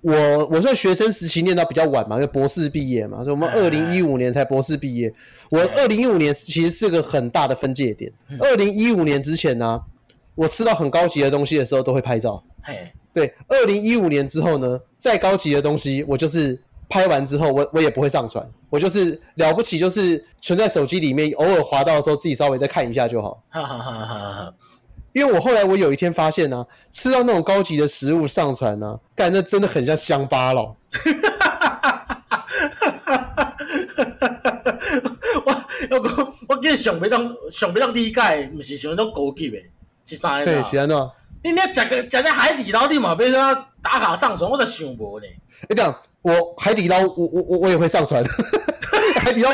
[0.00, 5.12] 我我算学生时期念到比较晚嘛，因为博士毕业嘛，所以我们二零一五年才博士毕业。
[5.48, 8.12] 我二零一五年其实是个很大的分界点。
[8.40, 9.80] 二零一五年之前呢，
[10.34, 12.42] 我吃到很高级的东西的时候都会拍照。
[12.62, 16.60] 嘿，对，二零一五年之后呢，再高级的东西我就是。
[16.88, 23.42] 拍完之后，我我也不会上传，我就是了不起，就是存在手机里面，偶尔滑到的时候自己稍微再看一下就好。
[23.48, 24.54] 哈哈哈哈哈。
[25.14, 30.76] 因为我后来我有一天发现呢、啊，吃到那种高级的食物上传呢、啊，干那真的很像乡巴佬。
[35.46, 39.56] 我我我我记得上不当上不当理解，不是像那种高级的，
[40.04, 40.44] 是啥的？
[40.44, 41.10] 对，是安怎？
[41.42, 45.26] 你那食个食只海底捞，你嘛要说打卡上传，我都想无呢。
[45.68, 48.22] 你讲我海底捞，我我我我也会上传。
[49.16, 49.50] 海底捞，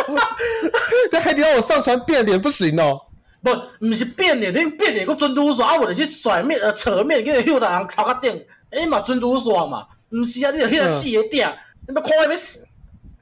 [1.10, 3.00] 在海底捞我上传变脸不行哦。
[3.40, 3.50] 不，
[3.86, 5.78] 不是变脸，你变脸个尊嘟爽啊！
[5.78, 9.86] 我得去甩面呃扯面，给你秀到人头壳顶，哎嘛尊嘟爽嘛。
[10.10, 11.50] 不是啊，你着迄个细个点，
[11.86, 12.66] 你都看外面死。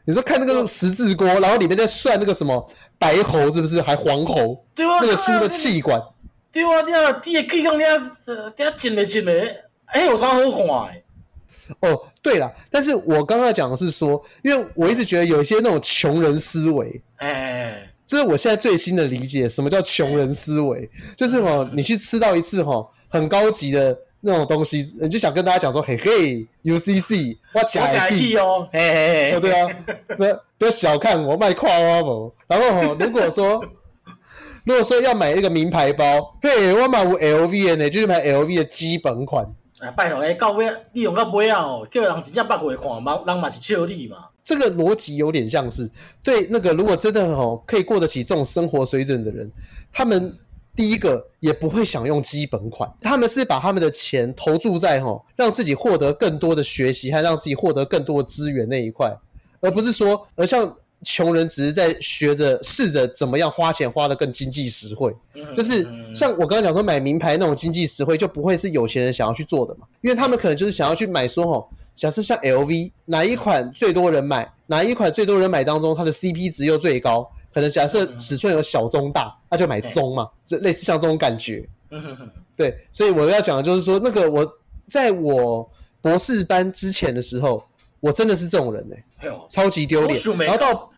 [0.06, 3.82] 你说看那个十字锅，然后里面在涮那个什么白喉，是不是？
[3.82, 4.64] 还黄喉？
[4.74, 6.00] 对啊，那个猪的气管。
[6.56, 7.96] 对啊，你啊，第个气缸，你啊，
[8.56, 10.90] 你啊，进来进来，哎，有啥好看的？
[11.80, 19.46] 哦，对了，但是我刚刚讲的是说，因为我一直觉得有一些那种穷人思维，哎，这是我现在最新的理解。
[19.46, 20.88] 什么叫穷人思维？
[21.14, 29.68] 就是哦，你去吃到一次哈很高级的那种东西，你就想跟大家讲说，嘿嘿，UCC，我假意哦，嘿嘿嘿，对啊，
[30.16, 32.32] 不要不要小看我卖跨花不？
[32.46, 33.62] 然后哈，如果说。
[34.66, 39.46] 如果说要买一个名牌包，嘿，我买有 LV 的呢，就是买 LV 的基本款。
[39.78, 44.26] 哎，拜托，哎，到尾你用到尾啊哦，叫人真正捌过看，人人嘛是笑你嘛。
[44.42, 45.88] 这个逻辑有点像是
[46.20, 49.48] 对那个，如果真的哦可以过得起这种生活水准的人，
[49.92, 50.36] 他们
[50.74, 59.16] 第一个也不会想用基本款，他们是把他们的钱投注在哈让自己获得更多的学习，还让自己获得更多的资源那一块，
[59.60, 60.76] 而不是说，而像。
[61.06, 65.14] 穷人只是在学着试着怎么样花钱花得更经济实惠，
[65.54, 81.64] 就是像我刚刚讲说买名牌那种经济实惠，就不会是有钱人想要去做的嘛，因为他们可能就是想要去买说吼，假设像 LV 哪一款最多人买，哪一款最多人买当中它的 CP 值又最高，可能假设尺寸有小中大，那就买中嘛，这类似像这种感觉，
[82.56, 84.44] 对，所以我要讲的就是说，那个我
[84.88, 85.70] 在我
[86.02, 87.62] 博士班之前的时候。
[87.98, 90.20] 我真的是这种人呢、欸，超级丢脸。
[90.40, 90.92] 然后到，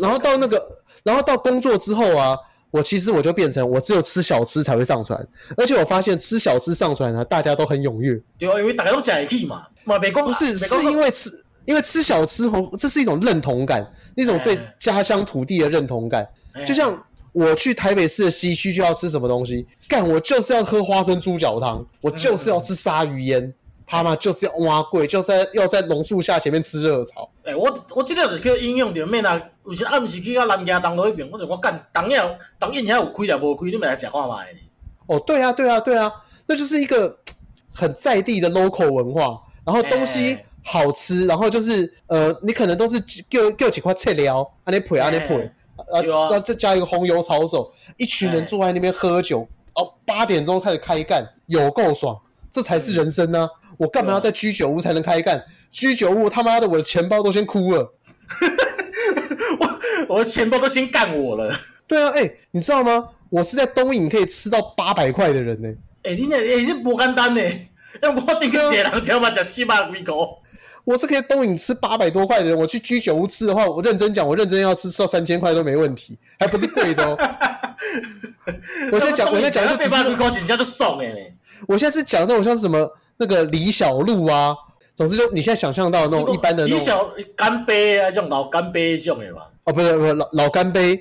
[0.00, 0.62] 然后到那个，
[1.02, 2.36] 然后到工作之后啊，
[2.70, 8.20] 我其实我就变成我只有吃小吃才会上传，而且我发现吃小吃上传啊，大家都很踊跃。
[8.38, 11.30] 对啊，因为大家都讲一嘛，不是，是因为吃，
[11.64, 13.84] 因为吃小吃红，这是一种认同感，
[14.14, 16.26] 那种对家乡土地的认同感。
[16.64, 16.96] 就像
[17.32, 23.52] 我去台北市的西区就要吃什么东西，干，我就是要喝花生猪脚汤，我就是要吃鲨鱼烟。
[23.90, 27.28] 他妈就是要挖贵，就是在要在榕树下前面吃热炒。
[27.42, 34.38] 哎、欸，我我这个就是叫应用点面啊，有时暗时去到南京东路那边，我就我干，当夜当夜你还有亏了无亏，你们来讲话嘛？
[35.08, 36.08] 哦，对啊，对啊，对啊，
[36.46, 37.18] 那就是一个
[37.74, 49.40] 很在地的 local 文化，然后东西好吃，欸、然后就是呃，你可能都是叫叫几块菜料，啊你配啊你配，啊再加一个红油抄手，一群人坐在那边喝酒，
[49.74, 52.16] 欸、哦，八点钟开始开干，有够爽，
[52.52, 53.50] 这才是人生呢、啊。
[53.80, 55.42] 我干嘛要在居酒屋才能开干？
[55.72, 57.94] 居酒屋他妈的，我的钱包都先哭了，
[59.58, 61.58] 我我的钱包都先干我了。
[61.86, 63.08] 对啊，哎、欸，你知道吗？
[63.30, 65.76] 我是在东影可以吃到八百块的人呢、欸。
[66.02, 67.40] 哎、欸，你那也是不简单呢。
[68.02, 70.12] 要我顶个姐郎，叫嘛叫四百几个。
[70.84, 77.16] 我是可以东影吃八百多块的人，我去居酒屋吃的话，我认真讲，我认真要吃吃到三千块都没问题，还不是贵的哦。
[78.92, 81.32] 我现在讲，我现在讲就只是高级，人家就送哎。
[81.66, 82.92] 我现在是讲那种像是什么。
[83.20, 84.56] 那个李小璐啊，
[84.94, 89.42] 总之就你现在想象到那种一般的那种李小干杯啊，这种老干杯这种的嘛。
[89.64, 90.98] 哦，不是不是老老干杯，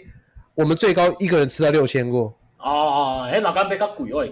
[0.53, 2.23] 我们最高一个人吃到六千过。
[2.57, 4.31] 哦哦，哎，老干杯较贵哦，已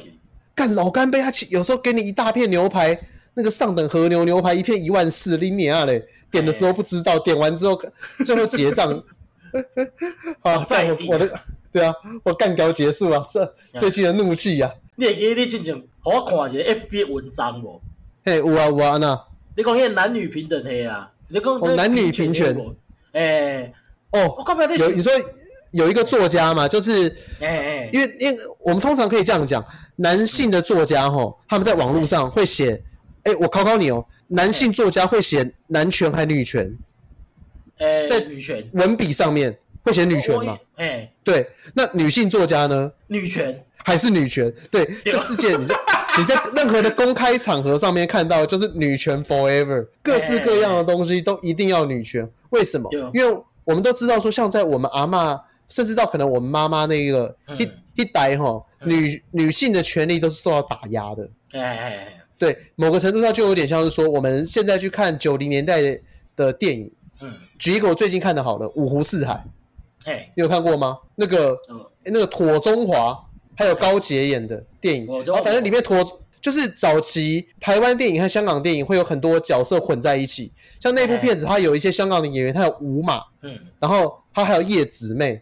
[0.54, 3.00] 干老干杯，他有时候给你一大片牛排，
[3.34, 6.06] 那个上等和牛牛排一片一万四，拎你啊嘞！
[6.30, 7.80] 点的时候不知道，点完之后
[8.26, 9.02] 最后结账。
[10.44, 11.32] 好，在我我的
[11.72, 14.70] 对啊，我干掉结束了，这最近的怒气呀。
[15.00, 17.82] 你会记你之前给我看一个 FB 的文章无？
[18.24, 21.12] 嘿，有啊有啊，那你讲迄个男女平等嘿啊？
[21.28, 22.56] 你讲哦，男女平权？
[23.12, 23.74] 哎，
[24.12, 24.38] 哦，
[24.78, 25.12] 有你说
[25.72, 27.10] 有一个作家嘛，就是
[27.42, 29.66] 哎哎，因为因为我们通常可以这样讲，
[29.98, 32.82] 男性的作家吼，他们在网络上会写，
[33.24, 36.74] 哎，我考考你哦，男性作家会写男权还女权？
[37.80, 40.58] 哎，在女权文笔上面会写女权吗？
[40.78, 42.92] 哎，对，那女性作家呢？
[43.08, 43.62] 女权。
[43.84, 44.52] 还是女权？
[44.70, 45.74] 对，这世界你在
[46.18, 52.28] 你在任何的公开场合上面看到，就是女权 forever，各式各样的东西都一定要女权。
[52.50, 52.90] 为什么？
[53.14, 55.40] 因为我们都知道说，像在我们阿嬷，
[55.70, 57.70] 甚至到可能我们妈妈那一个一
[58.02, 61.30] 一代哈，女女性的权利都是受到打压的。
[62.38, 65.82] 对，某个程度上就有点像是说，我们现在去看九零年代
[66.36, 66.92] 的电影。
[67.20, 69.34] 嗯，举一个我最近看的好了，《五湖四海》。
[70.10, 70.98] 哎，你有看过吗？
[71.16, 73.20] 那个，嗯、那个妥中华
[73.58, 75.96] 还有高捷演的电影，然后反正里面庹
[76.40, 85.42] 就是早期台湾电影和香港电影会有很多角色混在一起，像那部片子，它有一些香港的演员，他有吴马，嗯，然后他还有叶姊妹，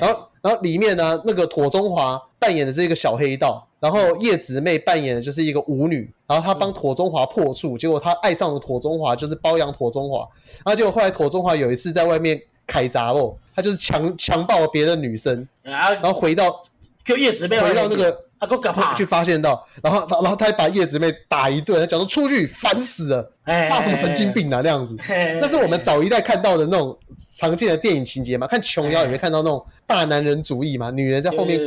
[0.02, 3.64] 后然后里面呢，那个妥中华扮演的是一个小黑道。
[3.80, 10.28] 然后叶姊妹扮演的就是一个舞女，然后她帮妥中华破处，结果她爱上了妥中华，就是包养妥中华。
[10.64, 16.60] 然后结果后来妥中华有一次在外面开闸哦，他就是强强暴别的女生，然后回到
[17.08, 18.24] 就叶子妹回到那个。
[18.40, 23.32] 他够可怕，去发现到，然后，然后他还把叶子妹打一顿，他讲说出去烦死了，
[23.68, 24.96] 发什么神经病啊那样子。
[25.40, 26.96] 那是我们早一代看到的那种
[27.36, 28.46] 常见的电影情节嘛？
[28.46, 30.88] 看琼瑶也会看到那种大男人主义嘛？
[30.88, 31.58] 女人在后面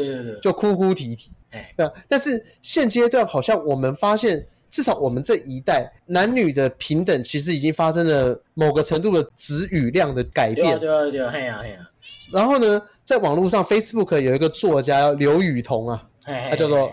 [0.41, 1.31] 就哭哭啼啼。
[1.75, 10.79] 对，但是现阶段好像我们发现，至少我们这一代男女的平等其实已经发生了某个程度的词语量的改变。
[10.79, 11.79] 对对对，嘿呀嘿呀。
[12.31, 12.81] 然后呢，
[13.12, 16.01] 在网络上，Facebook 有一个作家叫刘雨桐啊。
[16.49, 16.89] 他叫做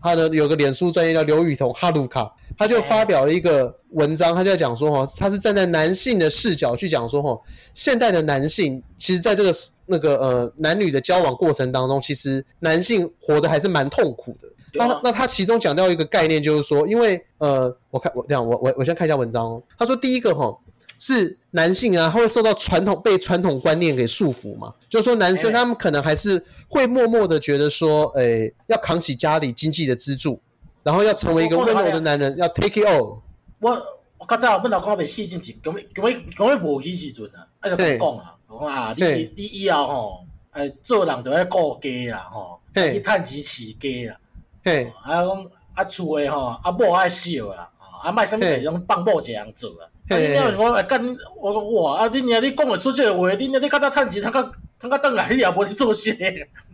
[0.00, 7.36] 他的有个脸书专业叫刘雨桐哈鲁卡，他就发表了一个文章，他就在讲说哈，他是站在男性的视角去讲说哈，
[7.74, 9.52] 现代的男性其实在这个
[9.84, 14.48] 那个呃男女的交往过程当中，其实男性活得还是蛮痛苦的。
[14.74, 19.62] 那那他其中讲到一个概念，就是说，因为呃，我看我这样我我我先看一下文章哦。
[19.76, 20.56] 他说第一个哈。
[20.98, 24.74] 是男性啊，他会受到传统被传统观念给束缚嘛？
[24.88, 30.40] 就是说，男生他们可能还是会默默的觉得说，诶、欸，要扛起家里经济的支柱，
[30.82, 33.20] 然后要成为一个温柔的男人，要 take it all。
[33.60, 33.80] 我
[34.18, 36.04] 我刚才我本来讲要细进去，讲讲
[36.36, 38.34] 讲要无起时阵啊，那，就讲啊，
[38.68, 44.18] 啊，你你以后吼，诶，做人就要顾家啦，吼，去趁钱饲家啦，
[44.64, 47.68] 嘿，啊讲啊厝诶吼，啊某爱烧啦，
[48.02, 49.86] 啊卖什么这种放某这样做啊。
[50.08, 50.16] 啊！
[50.16, 51.98] 你讲哎干，我讲哇！
[51.98, 52.10] 啊！
[52.12, 54.42] 你娘你讲会出这个话，你娘你较早趁钱，他较
[54.78, 56.16] 他较等来，你也无去做事，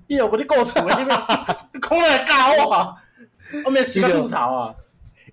[0.07, 2.95] 你又无去顾厝，你讲来教我，
[3.65, 4.75] 我免死个吐槽啊！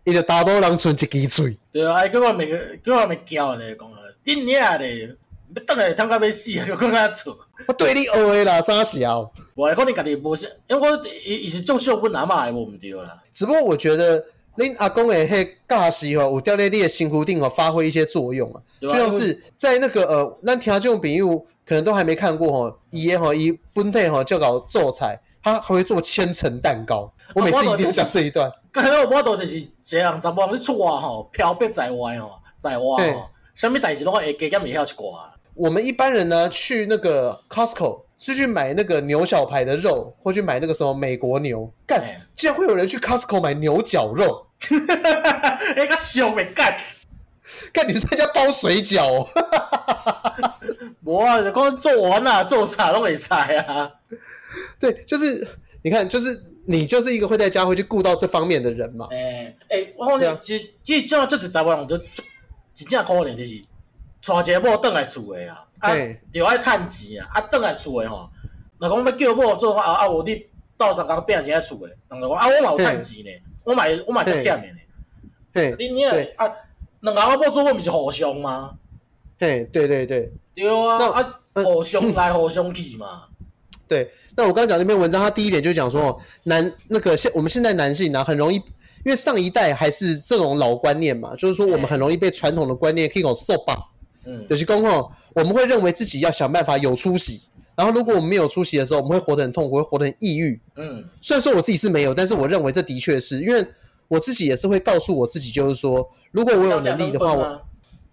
[0.04, 1.58] 伊就大多人剩一支嘴。
[1.72, 2.48] 对啊，叫我咪
[2.84, 4.00] 叫我咪叫你讲啊！
[4.24, 5.16] 你娘嘞，
[5.56, 7.38] 要等来，他到要死，又讲他错。
[7.68, 9.32] 我对你学的啦，啥小？
[9.54, 13.22] 我来讲你家己无是，因为我伊伊是做秀不拿嘛，无毋对啦。
[13.32, 14.24] 只不过我觉得。
[14.58, 18.62] 恁阿公诶，迄教时吼，有掉在你的身躯顶吼，发挥一些作用啊。
[18.82, 21.24] 就像是在那个呃，咱听这种比喻，
[21.66, 22.80] 可能都还没看过吼。
[22.90, 27.12] 伊诶吼，伊本体吼就搞做菜，他还会做千层蛋糕。
[27.34, 28.52] 我每次一定要讲这一段。
[28.74, 35.20] 刚才我都就是这样，怎么你出外吼，漂泊在外吼，在外吼，什么代志拢会加减会晓一寡。
[35.54, 41.68] 我们一般人呢，去那个 Costco 是去买那个牛小排的肉，或去买那个什么美国牛。
[41.88, 42.00] 干，
[42.36, 44.46] 竟然会有人去 Costco 买牛角肉？
[45.76, 46.78] 哎，个小没干，
[47.74, 49.28] 干你是在家包水饺？
[51.04, 53.92] 我啊，光做完了，做啥都没菜啊。
[54.80, 55.48] 对，就是
[55.82, 59.08] 你看，就是你就是一个会在家会去顾到这方面的人嘛。
[59.10, 63.64] 哎哎、我讲你，其实其实这样就实在话，我就真正可怜就是。
[64.22, 65.92] 娶一个某倒来厝的啊，啊，
[66.32, 68.30] 就爱趁钱啊，啊，倒来厝的吼，
[68.78, 70.46] 若讲要叫某做啊啊，无你
[70.78, 73.32] 斗相共变成一个厝的，人就讲啊，我嘛有趁钱呢，
[73.64, 74.80] 我嘛我嘛较忝的呢，
[75.54, 76.50] 嘿，你你啊，
[77.02, 78.76] 两个阿某做我毋是互相吗？
[79.40, 83.24] 嘿，对对对，对啊，啊，互相来互相去嘛。
[83.88, 93.78] 对，那我刚刚讲那篇文章，他第一点就讲说，男那个现我们现在男性呢，很容易，因为上一代还是这种老观念嘛，就是说我们很容易被传统的观念可以搞受绑。
[94.26, 97.42] 嗯，有些公吼，我们会认为自己要想办法有出息，
[97.76, 100.60] 然后如果我们没有出息的时候，我们会活得很痛苦，会活得很抑郁。
[100.76, 103.66] 嗯，虽然说我自己是没有，但是我认为这的确是因为
[104.08, 107.62] 我自己也是会告诉我自己，就是说，如果我有能力的话，我，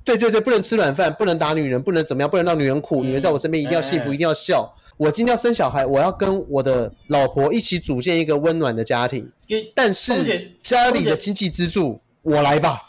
[0.05, 4.73] 对对对，不能吃软饭，不能打女人，不能怎么样，不能让女人苦，女人在我身边一定要幸福，一定要笑。
[4.97, 9.31] 我今天要生小孩，我要跟我的老婆一起组建一个温暖的家庭，
[9.75, 12.83] 但是家里的经济支柱我来吧，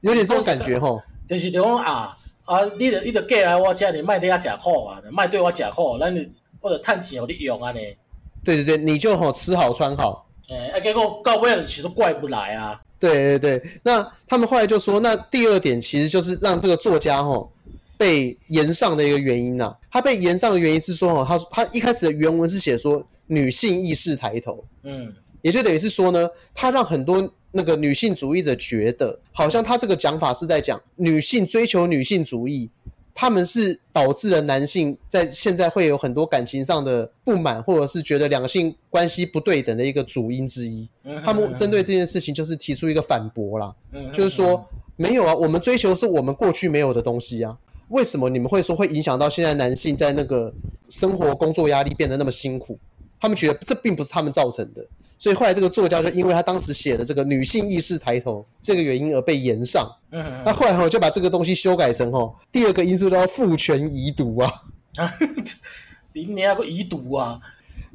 [0.00, 2.14] 有点这种感觉吼，就是讲啊。
[2.48, 2.64] 啊！
[2.78, 6.26] 你着你着嫁来我家里，卖对我食苦啊，卖对我食苦，咱你
[6.60, 7.94] 或者趁钱有你用安尼。
[8.42, 10.26] 对对对，你就吼吃好穿好。
[10.48, 12.80] 哎、欸，啊，结果到尾其实怪不来啊。
[12.98, 17.52] 对对对，那他们后来就说，那第二点其实就是让这个作家吼
[17.98, 19.76] 被延上的一个原因呐、啊。
[19.92, 27.30] 他被延上的原因是说，吼，他他一开始的原文是写说女性意识抬头，嗯，也就等于是说呢，他让很多。
[27.52, 32.70] 那个女性主义者觉得，好像他这个讲法是在讲女性追求女性主义，
[33.14, 40.88] 他们是导致了男性在现在会有很多感情上的不满，或者是觉得两性关系不对等的一个主因之一。
[41.24, 43.74] 他们针对这件事情就是提出一个反驳啦，
[44.12, 47.56] 就是说，没有啊，我们追求是我们过去没有的东西啊。
[47.88, 50.52] 为什么你们会说会影响到现在男性在那个
[50.90, 52.78] 生活工作压力变得那么辛苦？
[53.18, 54.86] 他们觉得这并不是他们造成的，
[55.18, 59.90] 所以后来这个作家就因为他当时写的这个女性意识抬头这个原因而被延上。
[60.12, 64.52] 嗯，那后来哈就把这个东西修改成哈第二个因素叫父权遗毒啊。
[66.14, 67.38] 你你那个遗毒啊？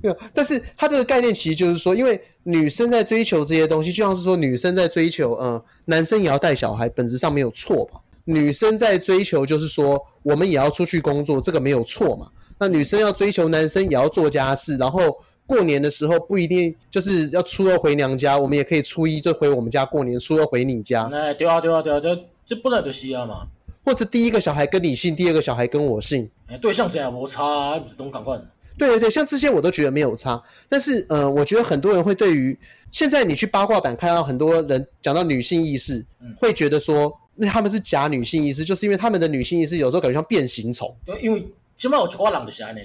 [0.02, 8.00] 没有，但是他这个概念其实就是说，因为女生在追求这些东西，就像是说女生在追求，嗯、呃，男生也要带小孩，本质上没有错吧？
[8.26, 12.30] 女生在追求就是说，我们也要出去工作，这个没有错嘛？
[12.60, 21.10] 那女生要追求男生也要做家事，然后过年的时候不一定就是要初二回娘家，我们也可以初一就回我们家过年，初二回你家。
[21.12, 23.48] 哎，对啊，对啊，对啊，这这本来就是啊嘛。
[23.86, 28.40] 或者第一个小孩跟你姓，第二个小孩跟我姓，哎，对象谁也没差啊，不是都赶快。
[28.78, 32.58] 对对对，像这些我都觉得没有差，但是呃，我觉得很多人会对于
[32.92, 37.20] 现在你去八卦版看到很多人讲到女性意识，嗯、会觉得说。
[37.36, 40.96] 那他们是假女性意识，就是因为他们的女性意识有时候感觉像变形虫。
[41.20, 41.44] 因为
[41.76, 42.82] 起码有一个人就是安尼。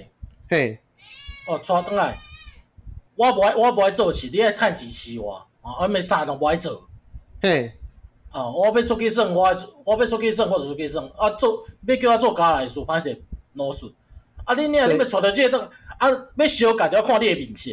[0.49, 0.75] 嘿，
[1.45, 2.17] 哦，抓回来，
[3.19, 6.87] 我不爱我不爱做事，你爱趁钱饲我，啊，我咩啥都不爱做。
[7.41, 7.69] 嘿，
[8.31, 9.53] 啊，我要出去耍，我
[9.83, 11.03] 我要出去耍，我就出去耍。
[11.17, 13.13] 啊，做要叫我做家来事，反正
[13.55, 13.91] 啰嗦。
[14.45, 17.71] 啊，你你你要带到这个，啊，要小改就要看你的面色。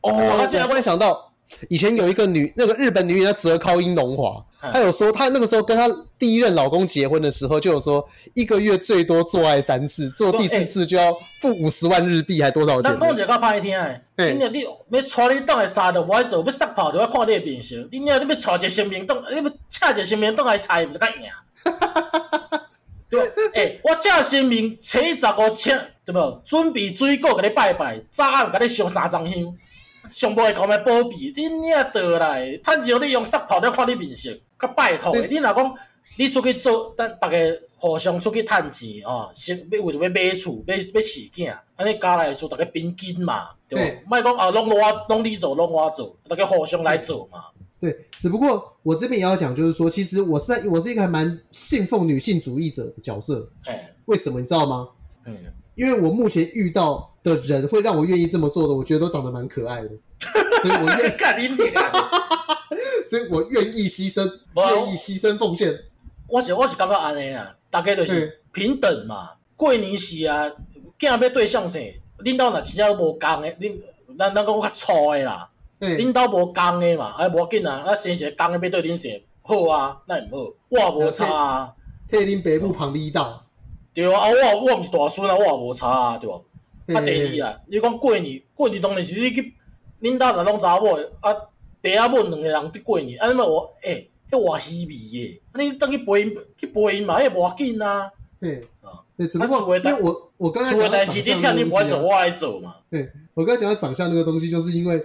[0.00, 1.29] 哦，我突然想到。
[1.68, 5.88] 以前有一个女，那个日本女演员叫泽尻英龙华，她有说，她那个时候跟她
[6.18, 12.82] 第一任老公结婚的时候，就有说一个月最多做爱三次，做第四次就要付五十万日币，还多少钱？
[12.82, 17.76] 咱讲一个较歹听诶，你你你要带你当来杀的，我爱做，要撒炮就要看你诶面色。
[17.90, 21.14] 你你要带一个新面倒，你要请一个新面倒来猜，毋是较赢？
[23.10, 23.20] 对，
[23.54, 26.42] 诶、欸，我请新面初十五请，对无？
[26.44, 29.34] 准备水果甲你拜拜，早暗甲你烧三张香。
[30.08, 35.26] 上无会讲咩保庇，你领倒来，趁钱你用撒炮，了看你面色，较拜托的。
[35.26, 35.74] 你若讲
[36.16, 44.08] 你出去做，等逐个互相出去趁钱哦，先要为着要买厝，要要饲囝，安尼家来做，逐个平均嘛，对无？
[44.08, 47.44] 莫讲啊，拢我，拢你做，拢我做，逐个互相来做嘛。
[47.80, 53.50] 对，只不过我这边也要讲，就是说，其实我是在，我是一个还蛮信奉女性主义者的角色。
[53.64, 54.88] 哎，为什么你知道吗？
[55.24, 55.36] 嗯，
[55.74, 57.09] 因为我目前遇到。
[57.22, 59.90] 的人会让我愿意这么做的，我觉得都长得蛮可爱的，
[60.62, 61.56] 所以我愿意你
[63.06, 65.76] 所以我愿意牺牲，愿意牺牲奉献。
[66.28, 69.30] 我是我是感觉安尼啊，大家就是平等嘛。
[69.56, 70.50] 过年时啊，
[70.98, 73.80] 囝要对象谁，恁兜若真正无共的，恁
[74.18, 75.50] 咱咱讲我较粗的啦，
[75.80, 81.72] 恁兜无共的嘛，啊无紧啊，啊生一个共的要对恁谁好啊，那也毋好，我也无差啊，
[82.08, 83.44] 替恁爸母旁边道。
[83.92, 84.20] 对啊，
[84.54, 86.36] 我我毋是大孙啊，我也无差啊，对吧？
[86.94, 89.54] 啊，第二啊，你讲过年，过年当然是你去，
[90.00, 91.32] 恁兜若拢查某的，啊，
[91.82, 98.10] 爸啊母两个人伫过年，啊，你嘛我，诶，迄活稀微诶，啊，你等去陪因，去陪因嘛，迄无要紧啊。
[98.40, 102.76] 对啊，对，只不过因为我我刚才讲的长相的东西，你不爱走，我爱走嘛。
[102.90, 105.02] 对，我刚才讲到长相那个东西，就是因为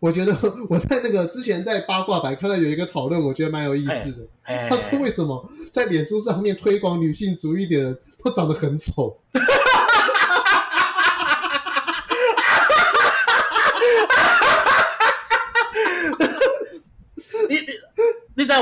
[0.00, 0.32] 我觉得
[0.70, 4.18] 我在那个之前在八卦版看到有一个讨论，我觉得蛮有意思的。
[4.68, 9.18] 他说为什么在脸书上面推广女性主义的人都长得很丑？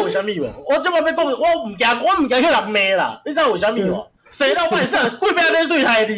[0.02, 0.46] 为什么无？
[0.66, 3.22] 我这么要讲，我唔惊，我唔惊去人骂啦。
[3.24, 4.06] 你知道为什么无？
[4.28, 6.14] 谁到万事贵不要那对台的？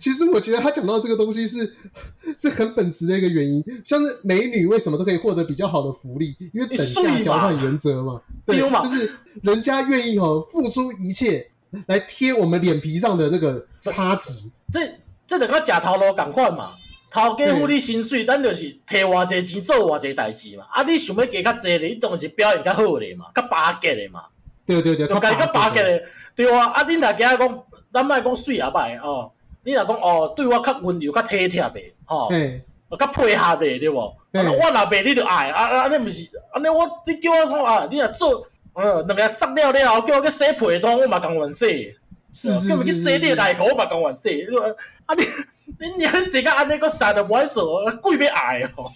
[0.00, 1.76] 其实我觉得他讲到这个东西是
[2.36, 11.46] 是很本质的一个原因，像是美女为什么都可以获得比较好的福利，因为等价交换原则嘛，对，就是人家愿意哦付出一切
[11.86, 14.50] 来贴我们脸皮上的那个差值。
[14.72, 14.80] 这
[15.26, 16.70] 这两个假头路赶快嘛。
[17.10, 20.64] 头家付你薪水，咱就是摕偌济钱做偌济代志嘛。
[20.70, 24.22] 啊，你想要加较济咧，你当然是表现较好咧嘛，较巴结咧嘛。
[24.64, 26.02] 对对对，就家己较巴结咧，
[26.36, 26.68] 对啊。
[26.68, 29.32] 啊，恁若家讲，咱莫讲水也歹哦。
[29.64, 32.30] 你若讲哦，对我较温柔、较体贴的，吼，
[32.98, 34.16] 较配合的，对无？
[34.32, 41.96] 我若骂你就爱，啊啊，安尼毋是，安尼我你叫我讲啊，你若做，呃，两个杀了了，叫我去洗被单，我嘛甘愿洗。
[42.32, 42.68] 是是是。
[42.68, 44.46] 叫我去洗你内裤，我嘛甘愿洗。
[45.06, 45.24] 啊你。
[45.78, 48.90] 你你还是这个安那个啥的不爱做，贵别矮哦。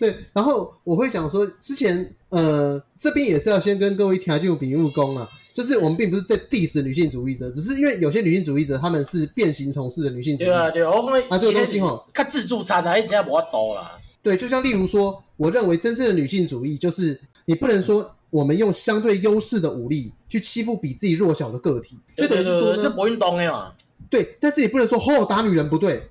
[0.00, 10.52] 对，然后我会讲说，之前呃这边也是要先跟各位听众比武功啊，就是我们并不是在 diss 女性主义者，只是因为有些女性主义者他们是变形从事的女性主义者。
[10.52, 13.92] 对啊对啊，我讲啊这个东西吼，看自助餐啊，一家不要多啦。
[14.22, 23.72] 对，就像例如说，我认为真正的女性主义就是你不能说我们用相对优势的武力去欺负比自己弱小的个体，就等于是说呢，这不运动的嘛。
[24.08, 26.08] 对，但是也不能说吼打女人不对。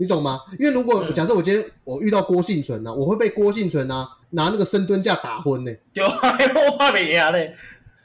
[0.00, 0.38] 你懂吗？
[0.60, 5.72] 因为如果假设我今天我遇到郭幸存呢，我会被郭婞淳啊拿那个深蹲架打昏呢。
[5.92, 6.12] 对啊，
[6.70, 7.52] 我怕没赢嘞。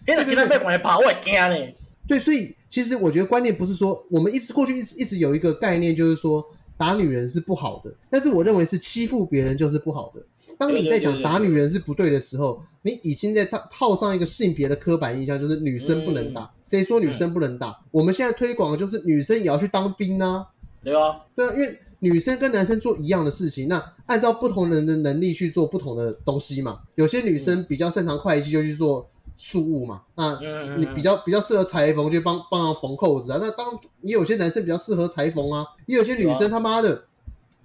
[0.07, 1.75] 那个今天被我爬，我也惊嘞。
[2.07, 6.43] 对，所以其实我觉得观念不是说我们一直过去一直一直有一个概念，就是说
[6.75, 10.21] 打女人是不好的，但是我认为是欺负别人就是不好的。
[10.57, 16.49] 当你在讲打女人是不对的时候，你已经在套套上一个性别的刻板印象，就是女生不能打。
[16.63, 17.77] 谁说女生不能打？
[17.91, 20.45] 我们现在推广的就是女生也要去当兵啊。
[20.83, 26.79] 对啊，对啊，因为女生跟男生做一样的事情，那按照不同人的能力去做不同的东西嘛。
[26.95, 30.01] 有些女生比较擅长会计，就去做庶务嘛。
[30.15, 30.37] 那
[30.77, 33.39] 你比较比较适合裁缝，就帮帮忙缝扣子啊。
[33.41, 33.67] 那当
[34.01, 37.05] 也有些男生比较适合裁缝啊，也有些女生他妈的。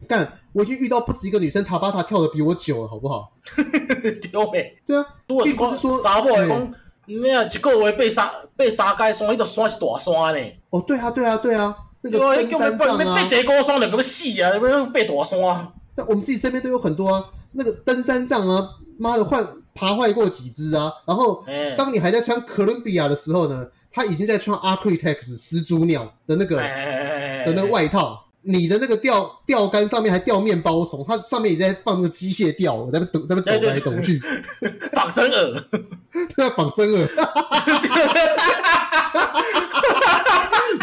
[0.07, 0.31] 干！
[0.53, 3.33] 我已经遇到不止一个女生塔巴塔跳的比我久了，好不好？
[4.31, 4.75] 丢呗。
[4.87, 5.05] 对啊，
[5.45, 6.75] 并不是说查某讲，
[7.07, 8.27] 你啊一个月爬三
[8.57, 10.53] 爬三阶山，那个山是大山呢。
[10.71, 15.73] 哦，对啊，对啊，对啊，那个登山杖啊，爬第高山两个要死啊，要爬大山。
[15.97, 20.93] 那我们自己身边都有很多啊，那个登山杖啊，妈的换爬坏过几只啊。
[21.07, 21.45] 然后，
[21.77, 28.25] 当你还在穿哥伦比亚的时候呢，他已经在穿 Architects 始祖鸟的那个的那个外套。
[28.51, 34.19] 你的那个钓钓竿上面还吊面包虫，它上面也在放那个机械钓，在那抖，在那抖来抖去，
[34.93, 35.63] 仿生饵，
[36.35, 37.07] 对啊，仿生饵，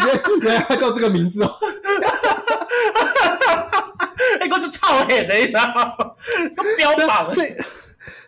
[0.06, 1.52] 原 原来他叫这个名字哦，
[4.40, 5.92] 哎，我就超黑的，你知道吗？
[6.76, 7.48] 标榜，所以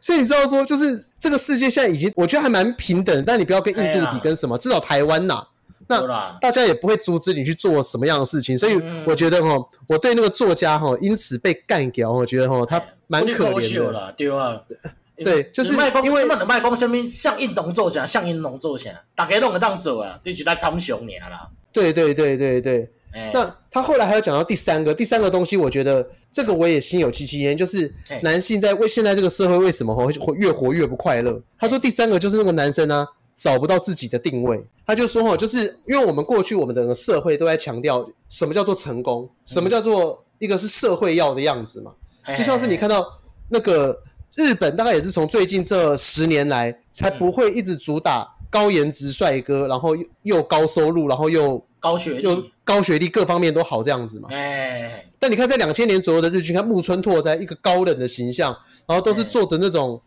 [0.01, 5.45] 所以你知道说，就是这个世界现在已经，我觉得还蛮平等，但你不要跟印度比，跟什么，至少台湾呐。
[5.89, 14.15] 那大家也不会阻止你去做什么样的事情，所以我觉得哈，我对那个作家哈，因此被干掉，我觉得哈，他蛮可怜的。
[14.17, 14.61] 对啊，
[15.25, 15.73] 对，就是
[16.05, 21.49] 因为卖讲什么像印度做啥，像印度做啥，大家拢会当做啊，就是在参详你啦。
[21.73, 22.91] 对对对对对。
[23.33, 31.41] 那他后来还有讲到第三个，第三个东西，我觉得这个我也心有戚戚焉，就是男性在为现在这个社会为什么会越活越不快乐？
[31.59, 33.07] 他说第三个就是那个男生啊。
[33.39, 41.93] 找不到自己的定位，他就说：“哦，就是因为我们过去我们整个社会都在强调什么叫做成功，什么叫做一个是社会要的样子嘛。
[42.37, 43.07] 就像是你看到
[43.49, 43.97] 那个
[44.35, 54.29] 日本，大概也是从最近这十年来才不会一直主打高颜值帅哥，然后又高收入，然后又高学历，又高学历，各方面都好这样子嘛。
[54.33, 60.03] 哎但你看在两千年左右的日剧，看木村拓哉一个高冷的形象，然后都是做着那种。”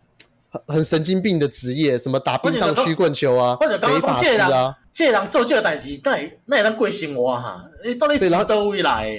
[0.67, 7.63] 很神经病的职业，什么打冰上曲棍球啊，或者刚刚讲这个人，这人做这个代志，那那也能过生活哈？
[7.83, 9.13] 你到底几多位来？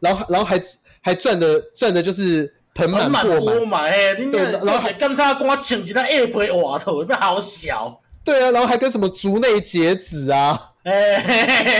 [0.00, 0.62] 然后然后还
[1.00, 3.90] 还赚的赚的就是盆满钵满，
[4.30, 8.00] 对，然后还刚才光请几台 A 配瓦头，不好小。
[8.24, 10.72] 对啊，然后还跟什么竹内结子啊，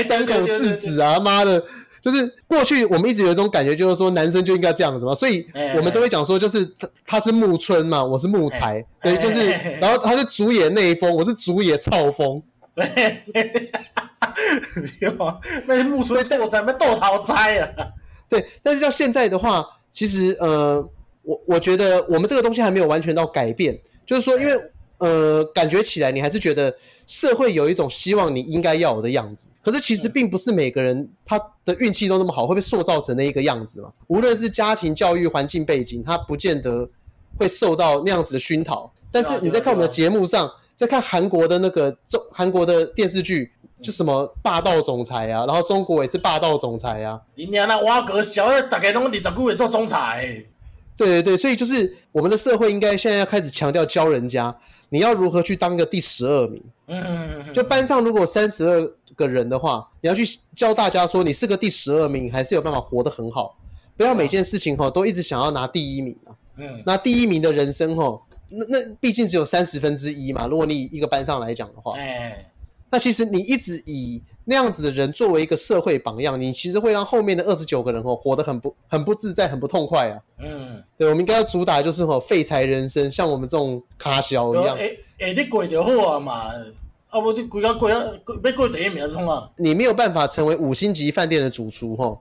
[0.07, 1.63] 三口智子啊，妈的！
[2.07, 5.45] 就是过去我们一直有一种感觉，就是说男生就应该这样子嘛，所以
[5.77, 9.51] 我们都会讲说，就是他他是木村嘛，我是木材，对，就是，
[9.81, 12.41] 然后他是竹野内丰，我是竹野操风，
[15.67, 17.69] 那是木村豆在那豆桃栽啊，
[18.29, 20.89] 对，但是像现在的话，其实呃，
[21.23, 23.77] 我我觉得我们这个东西还没有完全到改变，
[24.07, 24.53] 就是说，因为
[24.99, 26.73] 呃，感觉起来你还是觉得。
[27.07, 33.93] 社会有一种希望你应该要有的样子，可是其实并不是每个人他的运气都那么好，会被塑造成那一个样子嘛。
[34.09, 36.89] 无论是家庭教育环境背景，他不见得
[37.39, 38.93] 会受到那样子的熏陶。
[39.13, 47.21] 但是你在看我们的节目上，在看韩国的那个中韩国的电视剧，就什么霸道总裁啊，然后中国也是霸道总裁啊。
[47.37, 50.45] 你娘那挖个小大概拢二十几岁做总裁。
[50.97, 54.57] 对对对，所以就是我们的社会应该现在要开始强调教人家，
[54.89, 56.63] 你要如何去当一个第十二名。
[56.89, 58.87] 嗯嗯嗯，就班上如果三十二
[59.17, 60.25] 个人的话，你要去
[60.55, 63.59] 教大家说，你是个第十二名，还是有办法活得很好，
[63.97, 66.31] 不要每件事情哈都一直想要拿第一名啊。
[66.59, 68.19] 嗯，拿第一名的人生哈，
[68.49, 70.47] 那那毕竟只有三十分之一嘛。
[70.47, 72.49] 如果你以一个班上来讲的话，哎，
[72.91, 80.20] 那其实你一直以那样子的人作为一个社会榜样，你其实会让后面的二十九个人哦活得很不很不自在，很不痛快啊。
[80.39, 84.78] 嗯，对，我们应该要主打就是吼废柴人生，像我们这种卡小一样。
[85.18, 86.53] 哎，你过就好啊嘛，
[87.11, 88.05] 啊不，你过啊过啊，
[88.45, 89.51] 要过第一名通啊。
[89.57, 92.16] 你没有办法成为五星级饭店的主厨哈，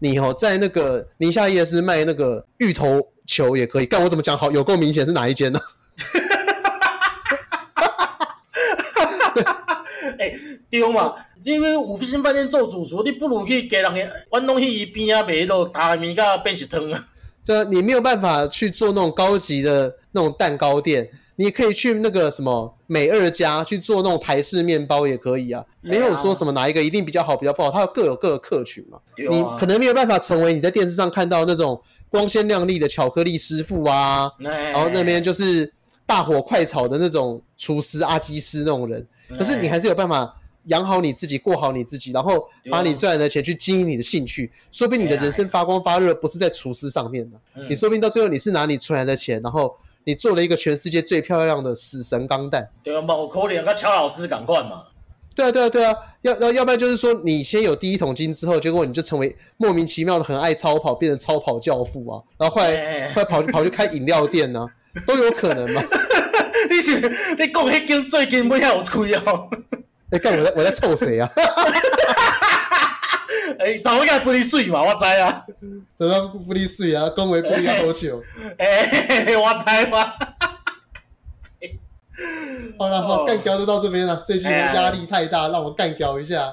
[0.00, 3.86] 你哦在那个宁夏夜市卖那个芋头球也可以。
[3.86, 4.50] 干我怎么讲好？
[4.50, 5.60] 有够明显是哪一间呢？
[10.18, 10.32] 哎，
[10.70, 11.14] 对嘛。
[11.44, 17.08] 因为五星饭店做主厨，你不如去给人家玩东西一边啊，卖都大米加变食汤啊。
[17.46, 25.64] 对啊，你没有办法去做那种高级的那种蛋糕店，你可以去那个什么美二家去做那种台式面包也可以啊。
[25.80, 28.98] 没有说什么哪一个一定比较好，比较不好，它各有各的客群嘛。
[28.98, 35.72] 啊、你可能没有办法成为你在电视上看到那种光鲜亮丽的巧克力师傅啊，然后那边就是。
[36.08, 39.06] 大火快炒的那种厨师阿基师那种人，
[39.36, 40.34] 可是你还是有办法
[40.64, 47.38] 养好你自己，过好你自己，然后把你赚来的钱去经营你的兴趣，说不定你的人生发光发热不是在厨师上面的，
[47.68, 52.66] 你说不定到最后你是拿你存来的钱，然后你做了一个全世界最漂亮的死神钢弹。
[52.82, 54.84] 对啊，某可能跟乔老师赶快嘛。
[55.34, 64.66] 对啊，对啊，对啊，要要要不然就是说，你先有第一桶金之后，结果你就成为莫名其妙的很爱超跑，变成超跑教父啊，然后后来后来跑跑去开饮料店呢、啊，
[65.06, 65.82] 都有可能嘛。
[66.70, 66.98] 你是
[67.38, 69.48] 你讲迄间最近没有开哦？
[70.10, 71.30] 你干我在我在臭谁啊？
[73.58, 74.82] 哎、欸，怎么个不离水嘛？
[74.82, 75.44] 我知啊，
[75.96, 77.08] 怎么不离水啊？
[77.10, 78.22] 恭维不离好球。
[78.58, 78.66] 哎、
[79.26, 80.12] 欸，我猜嘛。
[82.78, 84.16] 好了，好干掉就到这边了。
[84.16, 86.52] 最近的压力太大，让我干掉一下。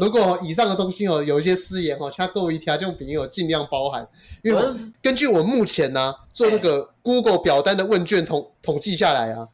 [0.00, 4.06] 如果以上的东西哦有一些失言哦，请各位听众朋友尽量包含。
[4.42, 4.62] 因为
[5.00, 9.46] 根据我目前呢做那个 Google 表单的问卷统统计下来啊，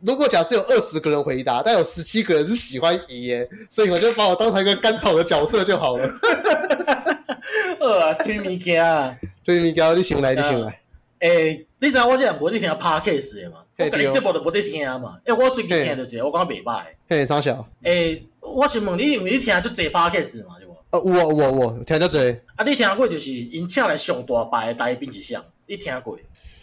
[0.00, 6.08] 如果假设有二十个人回答，但有十七个人是喜欢爷爷，所以我就把我当成一个甘草的角色就好了。
[7.80, 10.80] 呃，推物件，推物件，你醒来，你醒来。
[11.18, 13.58] 诶，你知我这样无在听 Podcast 的嘛？
[13.78, 15.18] 我跟你节目都无在听嘛？
[15.24, 16.82] 诶，我最近听到一个，我感觉袂歹。
[17.08, 17.66] 嘿，啥小？
[17.82, 20.76] 诶，我想问你，因为你听足侪 Podcast 嘛，对无？
[20.90, 22.38] 呃，我我我听足侪。
[22.56, 25.42] 啊，你听过就是因请来上大牌的来宾是啥？
[25.66, 26.18] 你听过？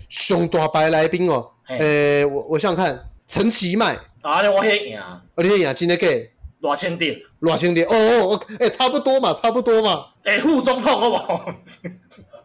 [0.10, 3.98] 上大牌来宾哦，诶，我我想想看，陈其迈。
[4.22, 4.98] 啊，你我遐赢。
[4.98, 6.08] 啊，你遐赢真的假？
[6.62, 7.20] 偌千点。
[7.42, 7.88] 偌千点。
[7.88, 10.06] 哦哦哦，诶，差不多嘛，差不多嘛。
[10.24, 11.56] 诶，副总统好不好？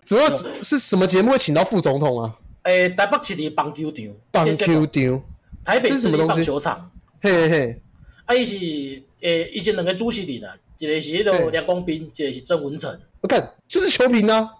[0.04, 0.32] 主要
[0.62, 2.34] 是什么节目会请到副总统啊？
[2.62, 5.22] 诶，台北市的棒球场，棒球场，
[5.64, 7.82] 台北市的棒球场，嘿嘿嘿。
[8.24, 12.98] 啊，伊是诶，以前两个主持人啊，一个是迄个梁光斌，一个是郑文成。
[13.22, 14.50] 我看就是球评啊。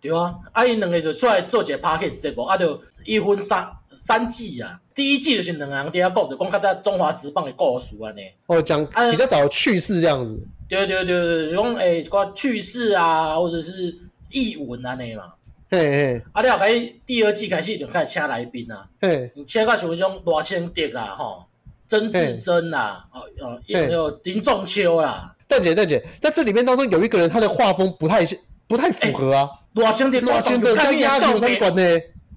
[0.00, 4.80] 对啊，啊，因两个就出来做一个 podcast 节目，啊，就一分三三季啊。
[4.94, 8.22] 第一季就是两个人在讲，就讲较早中华职棒的故事安尼。
[8.46, 10.40] 哦，讲比较早趣事这样子。
[10.68, 13.98] 对对对对，就讲诶，一寡趣事啊，或者是。
[14.30, 15.32] 译文安尼嘛，
[15.70, 21.46] 嘿嘿，啊，你后开第二季开始就开始请来宾啊，嘿，请个像迄种罗千迪啦，吼，
[21.88, 25.34] 曾志珍啦，哦哦，也有林仲秋啦。
[25.48, 28.26] 蛋姐，蛋姐，在这里面当中有一个人，他的画风不太
[28.66, 29.48] 不太符合啊。
[29.72, 31.82] 罗兄弟，罗兄弟跟压轴三管呢？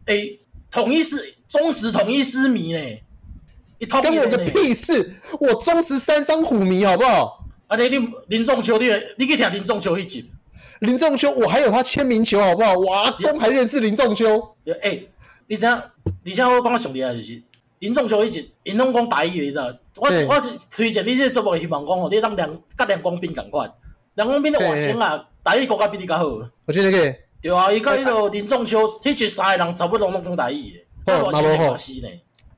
[0.06, 0.40] 诶，
[0.72, 2.80] 统一是忠实统一狮迷呢？
[4.02, 5.16] 跟我个屁事！
[5.40, 7.44] 我忠实三商虎迷，好不好？
[7.68, 8.86] 啊，你你林仲秋，你
[9.18, 10.30] 你去听林仲秋一集。
[10.80, 12.74] 林仲秋，我还有他签名球，好不好？
[12.76, 14.56] 我阿公还认识林仲秋。
[14.68, 15.10] 哎、欸，
[15.48, 15.82] 你知影？
[16.24, 17.42] 你像我讲个上厉害就是
[17.82, 19.74] 林仲秋，一直因拢讲台语，你知道？
[19.98, 23.72] 我我是推荐你这个节目，希望讲哦，你当梁甲梁光斌共款，
[24.14, 26.26] 梁光斌的外形啊，台语国家比你较好。
[26.26, 31.12] 我觉得个对啊，伊甲迄个林仲秋，迄一三个人差不多拢讲台语的。
[31.12, 31.76] 好，那无好。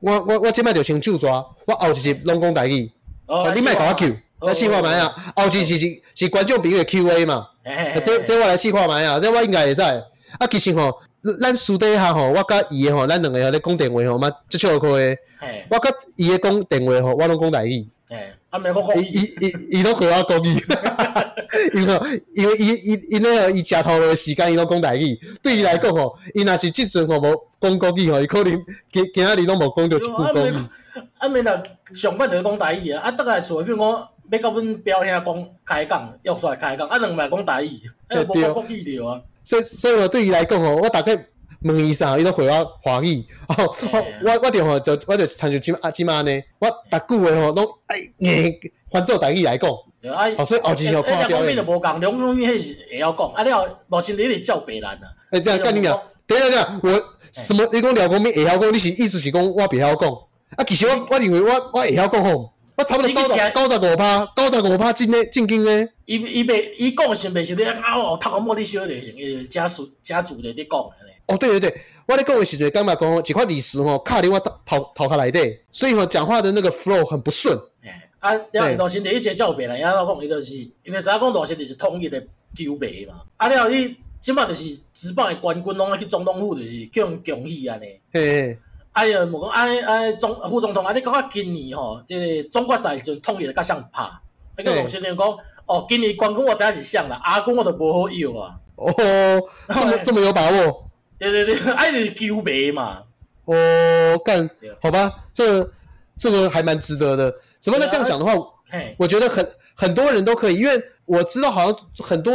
[0.01, 2.91] 我我我即摆就先手抓，我后一集拢讲台语。
[3.27, 7.47] 哦，你莫甲我 Q，那试看觅啊，后一集是是是观众朋友的 Q A 嘛。
[7.63, 9.81] 诶，这这我来试看觅啊，这我应该会使。
[9.81, 10.99] 啊，其实吼，
[11.39, 15.17] 咱私底下吼，我甲伊诶吼，咱两个咧讲电话吼，嘛，即笑开诶。
[15.69, 17.87] 我甲伊诶讲电话吼，我拢讲台语。
[18.09, 19.01] 诶，啊，没讲讲。
[19.01, 20.61] 伊伊伊伊拢和我讲伊，
[21.73, 25.17] 因为因为伊伊伊那个伊食头个时间，伊拢讲台语。
[25.41, 28.61] 对伊来讲吼，伊若是即阵吼无讲国语吼，伊可能
[28.91, 30.53] 今今仔日拢无讲着一句国语。
[31.19, 31.63] 啊，免若
[31.93, 34.09] 上班就讲台语啊，啊，倒来厝，比如讲。
[34.31, 39.21] 要甲阮表兄讲开讲，约出来开讲，啊，两个讲台语，啊，无讲国语了啊。
[39.43, 41.17] 所以，所以我对伊来讲吼，我大概
[41.61, 43.25] 问伊啥，伊都回我华语。
[43.49, 43.75] 哦，
[44.23, 48.53] 我我着吼，就我就参像即啊即马呢，我逐句话吼拢哎硬
[48.89, 49.69] 换做台语来讲。
[50.13, 51.55] 啊，所以后期吼看表演。
[51.55, 55.07] 两公边就无共，两公边迄是会晓讲，啊，了罗新你是照白兰啊。
[55.31, 55.99] 哎，对啊，干你讲！
[56.27, 57.67] 等下等下，我什么？
[57.71, 60.09] 你讲两公面会晓讲，你是意思是讲我袂晓讲？
[60.57, 62.52] 啊，其实我我认为我我会晓讲吼。
[62.75, 65.87] 我差不多九十九十五趴，九十五趴进咧进京咧。
[66.05, 71.13] 伊伊袂伊讲是袂是咧啊哦，头壳摸你小咧，伊家属家族咧咧讲咧。
[71.27, 71.73] 哦，对对对，
[72.07, 77.57] 我咧讲的时阵感觉讲一块历史吼，卡伫我头头壳内底，所以吼讲话的那个 flow 很不顺。
[77.83, 82.19] 哎，啊，了罗新第一节叫别人，然后讲伊就是因为知影讲罗新就是统一的
[82.55, 83.21] 球迷嘛。
[83.37, 84.63] 啊了，伊即摆就是
[84.93, 87.85] 职棒的冠军，拢去总统府就是叫人恭喜安尼。
[88.11, 88.57] 嘿。
[88.93, 94.03] 哎呀，无讲哎哎总副总统啊，你感觉今年吼，即个总决赛就统一了较像拍。
[94.55, 95.27] 那个龙先生讲，
[95.65, 98.55] 哦，今年冠军我知影是像啦，阿公我都无好要啊。
[98.75, 98.93] 哦，
[99.73, 100.89] 这么这么有把握？
[101.17, 103.01] 对对对， 哎，就是球迷嘛。
[103.45, 104.47] 哦，干，
[104.79, 105.67] 好吧，这
[106.17, 107.33] 这个还蛮值得的。
[107.59, 108.33] 怎么能这样讲的话，
[108.97, 112.31] 我觉得很很多人都可以，因为我知道好像很多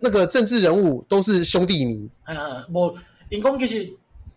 [0.00, 2.10] 那个政治人物都是兄弟迷。
[2.26, 2.92] 嗯，无，
[3.28, 3.94] 因公其实。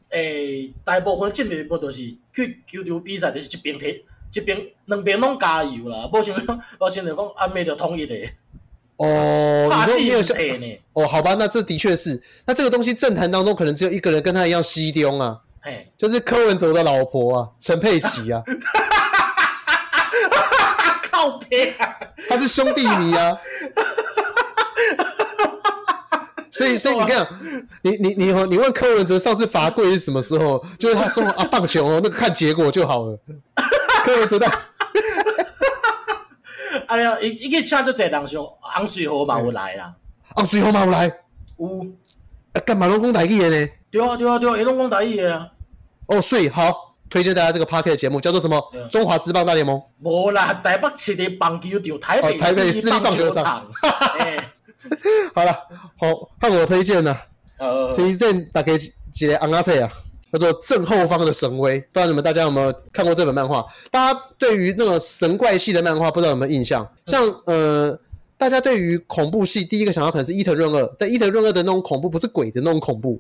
[0.10, 2.02] 诶，大部分进步都是
[2.34, 6.10] 去球场比赛，就是一边踢，一边两边拢加油啦。
[6.12, 6.36] 无像
[6.80, 8.16] 我现在讲阿妹就统一的。
[8.98, 10.38] 哦， 你说没有像
[10.94, 12.22] 哦，好吧，那这的确是。
[12.46, 18.42] 那这个东西政坛当中可能只有一个人跟他一样西丢啊，嘿就是柯文哲的老婆啊，陈佩琪啊。
[21.12, 21.98] 靠北啊！
[22.30, 23.38] 他是兄弟迷啊。
[26.58, 27.28] 所以， 所以你看，
[27.84, 30.64] 你你你你问柯文哲上次罚跪是什么时候？
[30.80, 33.20] 就是他说啊，棒球哦，那个看结果就好了。
[34.04, 34.52] 柯文哲的。
[36.88, 38.42] 哎呀，一一个请就这当上，
[38.76, 39.94] 昂水河嘛有来啦。
[40.36, 41.06] 昂水河嘛有来。
[41.58, 41.86] 有。
[42.54, 43.68] 啊，干嘛拢讲台语的呢？
[43.92, 45.48] 对啊，对啊，对啊，也拢讲台语的啊。
[46.08, 48.62] 哦，所以好，推荐大家这个 Podcast 节目，叫做什么？
[48.90, 49.82] 中华职棒大联盟。
[50.02, 53.68] 无啦，台北市的棒球场，台北台北市立棒球场。
[55.34, 55.54] 好了，
[56.00, 57.20] 好，换我推荐了。
[57.58, 58.78] 呃，推荐大家
[59.12, 59.92] 几个安阿菜啊，
[60.32, 61.82] 叫做《正后方的神威》。
[61.92, 63.66] 不知道你们大家有没有看过这本漫画？
[63.90, 66.88] 大家对于那种神怪系的漫画，不知道有没有印象？
[67.08, 68.00] 像呃，
[68.38, 73.20] 大家对于恐怖系，第一个想到可能是伊藤润二，但伊藤润二的那种恐怖不是鬼的那种恐怖，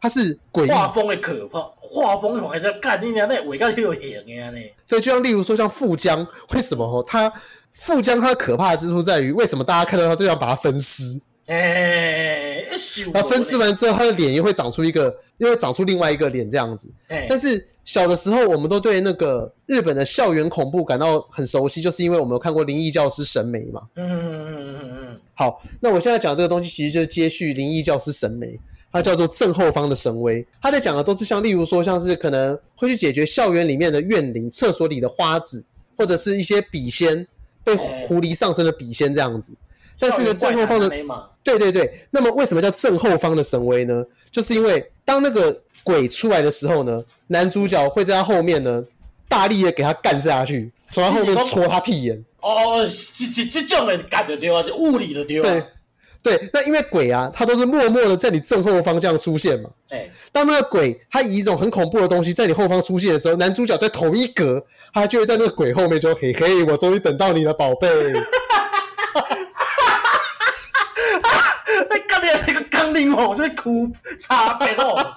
[0.00, 4.60] 它是鬼画风的可怕，画风还在干你娘那尾干又黑的呢。
[4.88, 7.32] 所以就像例如说像富江，为什么哦他？
[7.78, 11.02] 富江他可怕之处在于，为什么大家看到他都要把它分尸？
[11.46, 12.68] 哎、欸，
[13.14, 16.90] 它分尸完之后，他的脸又会长出一个，又会长出另外一个脸这样子。
[17.08, 23.80] 欸、但是小的时候，我们都对那个日本的校园恐怖感到很熟悉，就是因为我们有看过《灵异教师神眉》嘛。
[23.94, 25.16] 嗯嗯嗯嗯嗯嗯。
[25.32, 28.48] 好，那我现在讲这个东西，其实就是接续《灵异教师神眉》，
[28.92, 30.46] 它叫做正后方的神威。
[30.60, 35.64] 他在讲的都是像，例如说，像是可能会去解决校园里面的怨灵、厕所里的花子，
[35.96, 37.26] 或者是一些笔仙。
[37.68, 39.52] 被狐狸上身的笔仙这样子，
[39.98, 40.88] 但是呢，正后方的
[41.42, 44.04] 对对对，那么为什么叫正后方的神威呢？
[44.30, 48.82] 就是因为当那个鬼出来的时候呢，男主角会在他后面呢，
[49.28, 52.24] 大力的给他干下去，从他后面戳他屁眼。
[52.40, 55.42] 哦，这这这种的干的对啊，就物理的对啊。
[55.42, 55.64] 对
[56.22, 59.70] 对，那因为鬼啊，它都是默默的在你正后方这样出现嘛。
[59.88, 64.62] 哎，当那个鬼他以一种很恐怖的东西在你后方出现的时候，男主角在同一格，
[64.92, 67.88] 他就会在那个鬼后面就嘿嘿，我终于等到你了，宝贝。
[68.14, 68.58] 哈哈
[69.14, 69.68] 哈哈
[71.22, 71.54] 哈哈！
[71.88, 73.88] 那刚才那个刚灵哦，我就会哭，
[74.18, 75.14] 差别哦。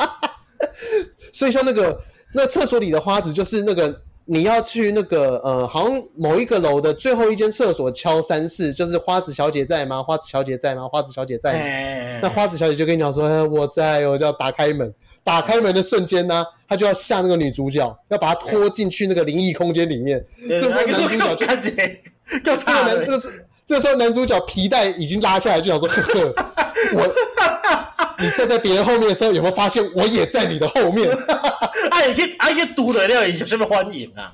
[1.33, 1.99] 所以像那个
[2.33, 4.01] 那厕所里的花子，就是那个。
[4.31, 10.01] 你要去那个呃，好像某一个楼的最后一间厕所敲三次，就是花子小姐在吗？
[10.01, 10.87] 花子小姐在吗？
[10.87, 11.59] 花子小姐在吗？
[11.59, 14.93] 欸、那花子小姐就跟你讲说：“欸、我在，我就要打开门。
[15.21, 20.17] 打开门的瞬间呢，她就要吓那个女主角，要把她拖进去那个灵异空间里面。
[20.47, 21.99] 欸、这时候男主角就看见，
[22.41, 23.05] 就差了。
[23.05, 26.33] 这是这时候男主角皮带已经拉下来，就想说：呵呵，
[26.95, 27.03] 我
[28.21, 31.09] 你站在别人后面的时候，有没有发现我也在你的后面？”
[31.91, 34.33] 哎， 可以，哎，可以读的料，有什么欢迎啊？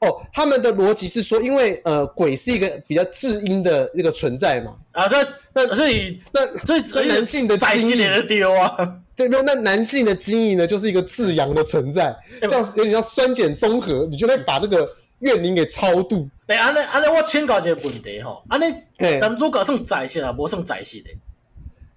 [0.00, 4.74] 哦，他们的逻辑是说，因为呃，鬼是一个比较至阴的一个存在嘛。
[4.90, 8.96] 啊，所以那所以那所以那男性的基因的丢啊？
[9.14, 14.88] 对，没有，那男性的基因呢，就是一个至阳的存在，这样有点像酸碱综合，你就会把那个
[15.20, 16.28] 怨灵给超度。
[16.48, 18.74] 哎，安尼安尼，我请教一个问题哈，安尼
[19.20, 21.10] 男主角算在世啊，不算在世的？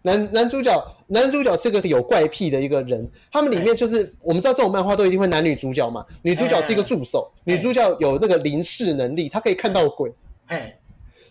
[0.06, 0.72] 男男主角，
[1.08, 3.10] 男主角是个有怪癖的一个人。
[3.32, 6.06] 他们里面就是，欸、我们知道这种漫画都一定会男女主角嘛。
[6.22, 10.14] 女主角是一个助手，欸、女主角有那个灵视能力，她可以看到鬼。
[10.50, 10.78] 欸、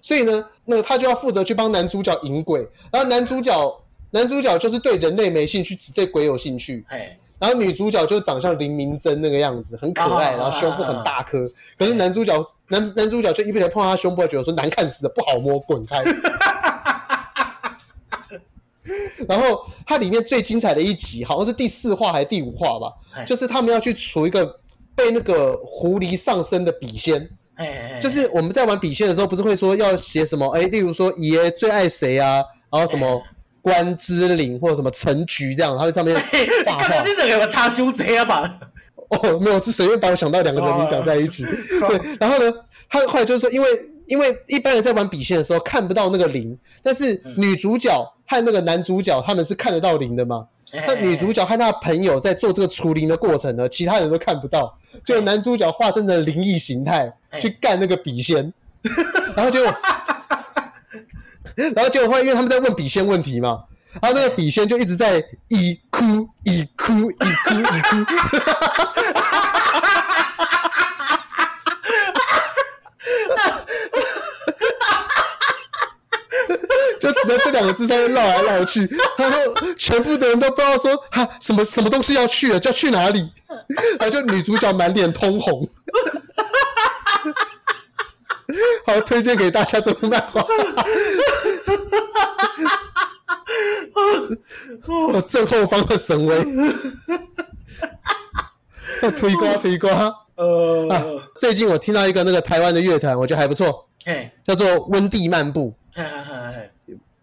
[0.02, 2.66] 所以呢，那个她就要负责去帮男主角引鬼。
[2.92, 6.84] 然后男主角，男主角就是对人类没兴趣，只对鬼有兴趣。
[6.88, 11.48] 欸、然后女主角就长相林明珍那个样子，很可爱，然后胸部很大颗。
[11.78, 16.02] 可是男主角，男男主角就一边碰到她胸部，觉得说难看死了，不好摸，滚开。
[19.28, 22.92] 然后它里面最精彩的一集，好像是第四话还是第五话吧，
[23.24, 24.44] 就是他们要去除一个
[24.94, 27.28] 被那个狐狸上身的笔仙。
[28.00, 30.44] 就是我们在玩笔仙的时候，不是会说要写什么？
[30.50, 32.42] 哎，例如说爷最爱谁啊？
[32.70, 33.22] 然后什么
[33.62, 36.20] 关之琳或者什么陈菊这样，他在上面
[36.66, 37.02] 画画。
[37.02, 38.58] 你这个插胸贼啊吧？
[39.08, 41.44] 哦，没有，是随便把我想到两个人名讲在一起。
[41.44, 42.52] 哦、 对，然后呢，
[42.88, 43.68] 他后来就是说，因为
[44.08, 47.90] 因为一般人在玩笔仙的时候看不到那个灵，但是女主角。
[48.26, 50.46] 嗯和那个男主角他们是看得到灵的嘛？
[50.88, 54.76] 那女主角和她的朋友在做这个除灵的过程呢，其他人都看不到。
[55.04, 58.52] 就男主角化身成灵异形态去干那个笔仙，
[59.36, 59.62] 然后就，
[61.54, 63.64] 然后结果后来因为他们在问笔仙问题嘛，
[64.00, 67.96] 然后那个笔仙就一直在一哭一哭一哭一哭。
[77.00, 79.38] 就只在这两个字上面绕来绕去，然后
[79.76, 83.30] 全部的人都不知道说哈什么什么东西要去了，就要去哪里？
[83.98, 85.68] 然后就女主角满脸通红。
[88.86, 90.44] 好，推荐给大家这部漫画。
[95.12, 96.44] 我正后方的神威。
[99.16, 100.14] 推瓜推瓜。
[100.36, 101.04] 呃、啊，
[101.38, 106.70] 最近我听到一个那个台湾的乐团，我觉得还不错，嘿，叫做温蒂漫步，嘿嘿嘿嘿，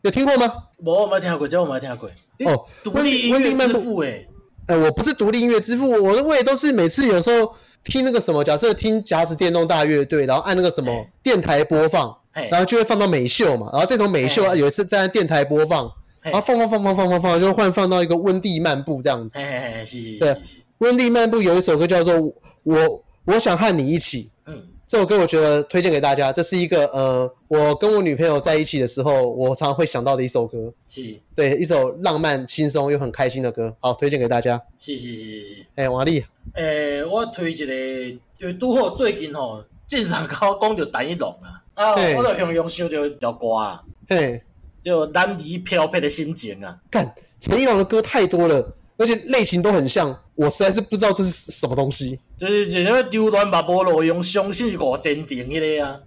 [0.02, 0.52] 有听过吗？
[0.78, 2.10] 我没听过，这我没听过。
[2.46, 4.26] 哦，独立音乐之父，哎，
[4.68, 12.16] 呃，我不是独立音乐之父，我的位都是每次有时候听那个什么，假设听夹子电动大乐队，然后按那个什么电台播放，
[12.50, 15.92] 然后就会放到美秀嘛，然后这种美秀有一次在电台播放，
[16.24, 19.86] 然后放放放放放放放，就换放到一个温蒂漫步这样子，哎
[20.20, 20.36] 对。
[20.80, 22.16] 温蒂漫步有一首歌叫做
[22.64, 26.34] 《我我想和你一起》，嗯，这首歌我觉得推荐给大家。
[26.34, 30.58] 这是一个呃，我跟我女朋友在一起的时候，我常常会想到的一首歌。
[30.86, 33.74] 是，对，一首浪漫、轻松又很开心的歌。
[33.80, 34.62] 好，推荐给大家。
[34.78, 35.66] 是是是是是。
[35.76, 36.22] 哎，王力。
[36.56, 44.42] 诶，我推一个，因为拄好最近吼，经常跟我讲着陈一龙啊，啊，我就常常想着一条歌啊，嘿，
[44.84, 46.78] 就男儿飘泊的心情啊。
[46.90, 48.76] 干，陈一龙的歌太多了。
[49.02, 52.20] 而且类型都很像，我实在是不知道这是什么东西。
[52.40, 56.00] 就是就那个丢乱把菠萝用相信我坚定的呀。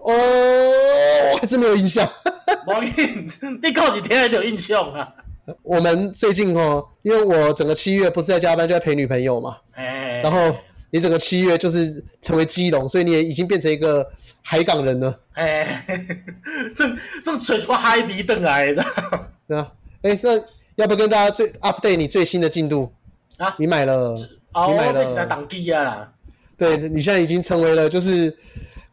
[0.00, 0.12] 哦，
[1.32, 2.10] 我还是没有印象。
[2.66, 2.80] 我
[3.62, 5.12] 你告几天还有印象啊？
[5.62, 9.56] 我们最近哦，因为我整个七月不是在加班，就在陪女朋友嘛。
[9.72, 10.20] 哎。
[10.22, 10.56] 然后
[10.90, 14.06] 你整个七月就是成为基隆，所以你也已经变成一个
[14.42, 15.18] 海港人了。
[15.34, 15.84] 哎。
[16.74, 18.84] 这这吹出海鼻灯来的。
[19.46, 19.72] 对啊。
[20.02, 20.42] 哎，那。
[20.78, 22.92] 要不跟大家最 update 你最新的进度
[23.36, 23.52] 啊？
[23.58, 24.16] 你买了？
[24.52, 25.12] 哦，你买了？
[25.12, 26.12] 我当机啊啦！
[26.56, 28.32] 对，你现在已经成为了就是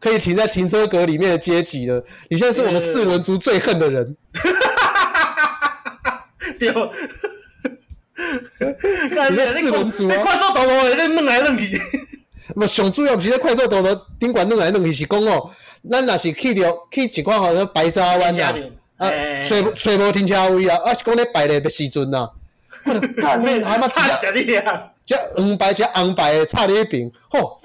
[0.00, 2.04] 可以停在停车格里面的阶级了。
[2.28, 4.16] 你现在是我们四轮族最恨的人。
[4.34, 5.70] 哈哈哈
[6.02, 6.24] 哈哈！
[6.58, 6.72] 对，
[9.30, 10.16] 你是四轮族啊！
[10.24, 11.80] 快速道路在弄来弄去。
[12.56, 15.52] 不，上主要不是在快速道路顶管弄来弄去，是讲哦，
[15.88, 18.52] 咱若是去掉去一块好像白沙湾啊。
[18.96, 19.10] 啊，
[19.42, 20.76] 找找无停车位啊！
[20.84, 22.28] 啊，是讲咧排列的时阵 呐，
[23.20, 24.92] 干咩还嘛差一点啊？
[25.04, 27.58] 这黄牌这红牌的差你一边，吼，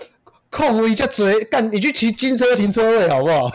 [0.49, 3.49] 空位遮多，干你去骑金车停车位好不好？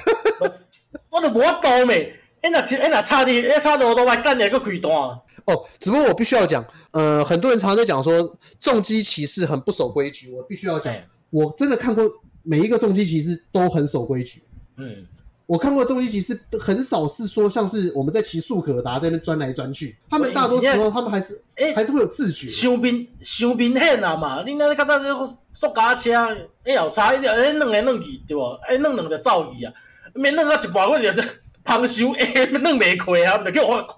[1.11, 2.15] 我都无法度咩？
[2.43, 10.95] 哎那哎那差你哎差多多万，干你个开单哦，只不过我必须要讲，呃，很多人常常在讲说重机骑士很不守规矩，我必须要讲，
[11.31, 12.05] 我真的看过
[12.43, 14.43] 每一个重机骑士都很守规矩，
[14.79, 15.07] 嗯。
[15.47, 22.49] 我看过重机骑士很少是说像是我们在骑速可达在那边钻来钻去，他们大多时候他们还是哎还是会有自觉。
[22.49, 26.13] 伤兵伤兵险啊嘛，你那个刚才这个速卡车
[26.65, 28.43] 哎有差一点哎弄来弄去对不？
[28.69, 29.73] 哎弄两个走去啊，
[30.15, 31.23] 免弄到一半我就
[31.63, 33.97] 旁修哎弄没开啊，就叫我看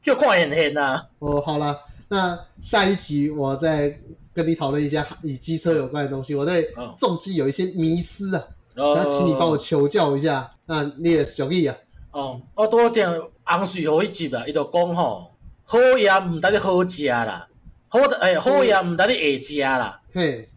[0.00, 1.02] 叫我看很很呐。
[1.18, 1.76] 哦好了，
[2.08, 3.98] 那下一集我再
[4.32, 6.36] 跟你讨论一下与机车有关的东西。
[6.36, 8.44] 我对重机有一些迷思啊。
[8.76, 11.76] 想请你帮我求教一下，那你也小弟啊？
[12.10, 13.06] 哦，我多听
[13.44, 15.30] 洪水河一集啊，伊就讲吼，
[15.64, 17.48] 好嘢唔得你好食啦，
[17.88, 20.48] 好诶、欸、好嘢唔得你会食啦，嘿，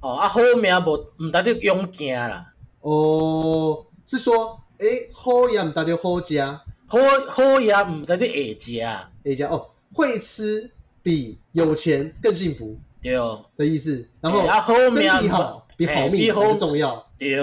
[0.00, 2.52] 哦啊好命无唔得你勇行啦。
[2.80, 6.40] 哦，是说诶、欸、好嘢唔得你好食，
[6.86, 6.98] 好
[7.28, 8.80] 好嘢唔得你会食，
[9.24, 10.70] 会食哦，会吃
[11.02, 14.08] 比有钱更幸福，对哦的意思。
[14.20, 17.04] 然后身体好比好命更重要。
[17.20, 17.36] 对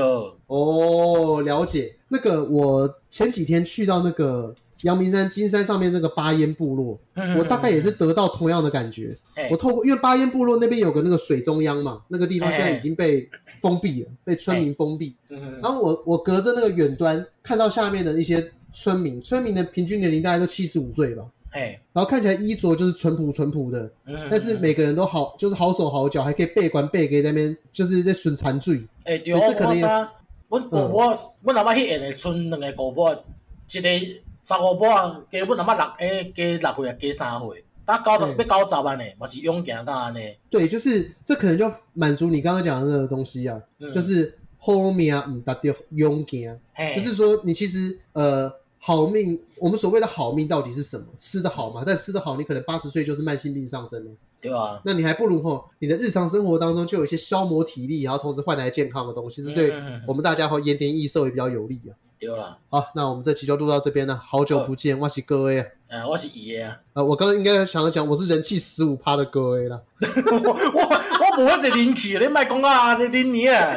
[0.47, 1.95] 哦，了解。
[2.09, 6.99] 那个我前几天去到那个阳明山金山上面那个巴烟部落，
[7.37, 9.17] 我大概也是得到同样的感觉。
[9.51, 15.15] 我透过因为巴烟部落那边有个那个水中央嘛，那个地方现在已经被封闭了， 被村民封闭。
[15.61, 21.23] 然后我我隔着那个远端看到下面的一些村民，村民的平均年龄大概都七十五岁吧。
[21.57, 23.91] 哎，然后看起来衣着就是淳朴淳朴的，
[24.29, 28.79] 但是每个人都好，就是好手好脚，还可以背管背给那边，就是在损残罪。
[29.05, 30.11] 哎，对，我看他，
[30.49, 34.87] 我姑婆，我阿妈去演的村两个姑婆，一个十五婆，
[35.31, 40.19] 加我阿妈六，哎，加六岁啊，加三岁，他高十，要高十万呢，嘛是勇敢到安尼。
[40.51, 43.59] 对，就是这可能就满足你刚刚讲的那个东西啊，
[43.95, 48.53] 就是好命唔达到勇敢，就是说你其实呃。
[48.79, 51.05] 好命，我们所谓的好命到底是什么？
[51.17, 51.83] 吃得好嘛？
[51.85, 54.79] 但吃得好，你可能八十岁就是慢性病上身了，对啊。
[54.85, 59.73] 那你还不如吼，你的日常生活当中就有一些消磨体力，然后同时换来健康的东西，是对
[60.07, 61.91] 我们大家和延年益寿也比较有利啊。
[62.19, 64.15] 对了，好，那我们这期就录到这边了。
[64.15, 65.65] 好久不见，我是各位啊。
[65.89, 66.75] 呃，我是爷啊。
[66.93, 69.79] 呃，我刚刚应该想要讲，我是人气十五趴的各位啦。
[70.31, 73.75] 我我我冇这人气，你卖讲啊，你听你啊。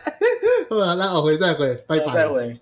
[0.70, 2.12] 好了，那我回再回，拜拜。
[2.12, 2.54] 再会。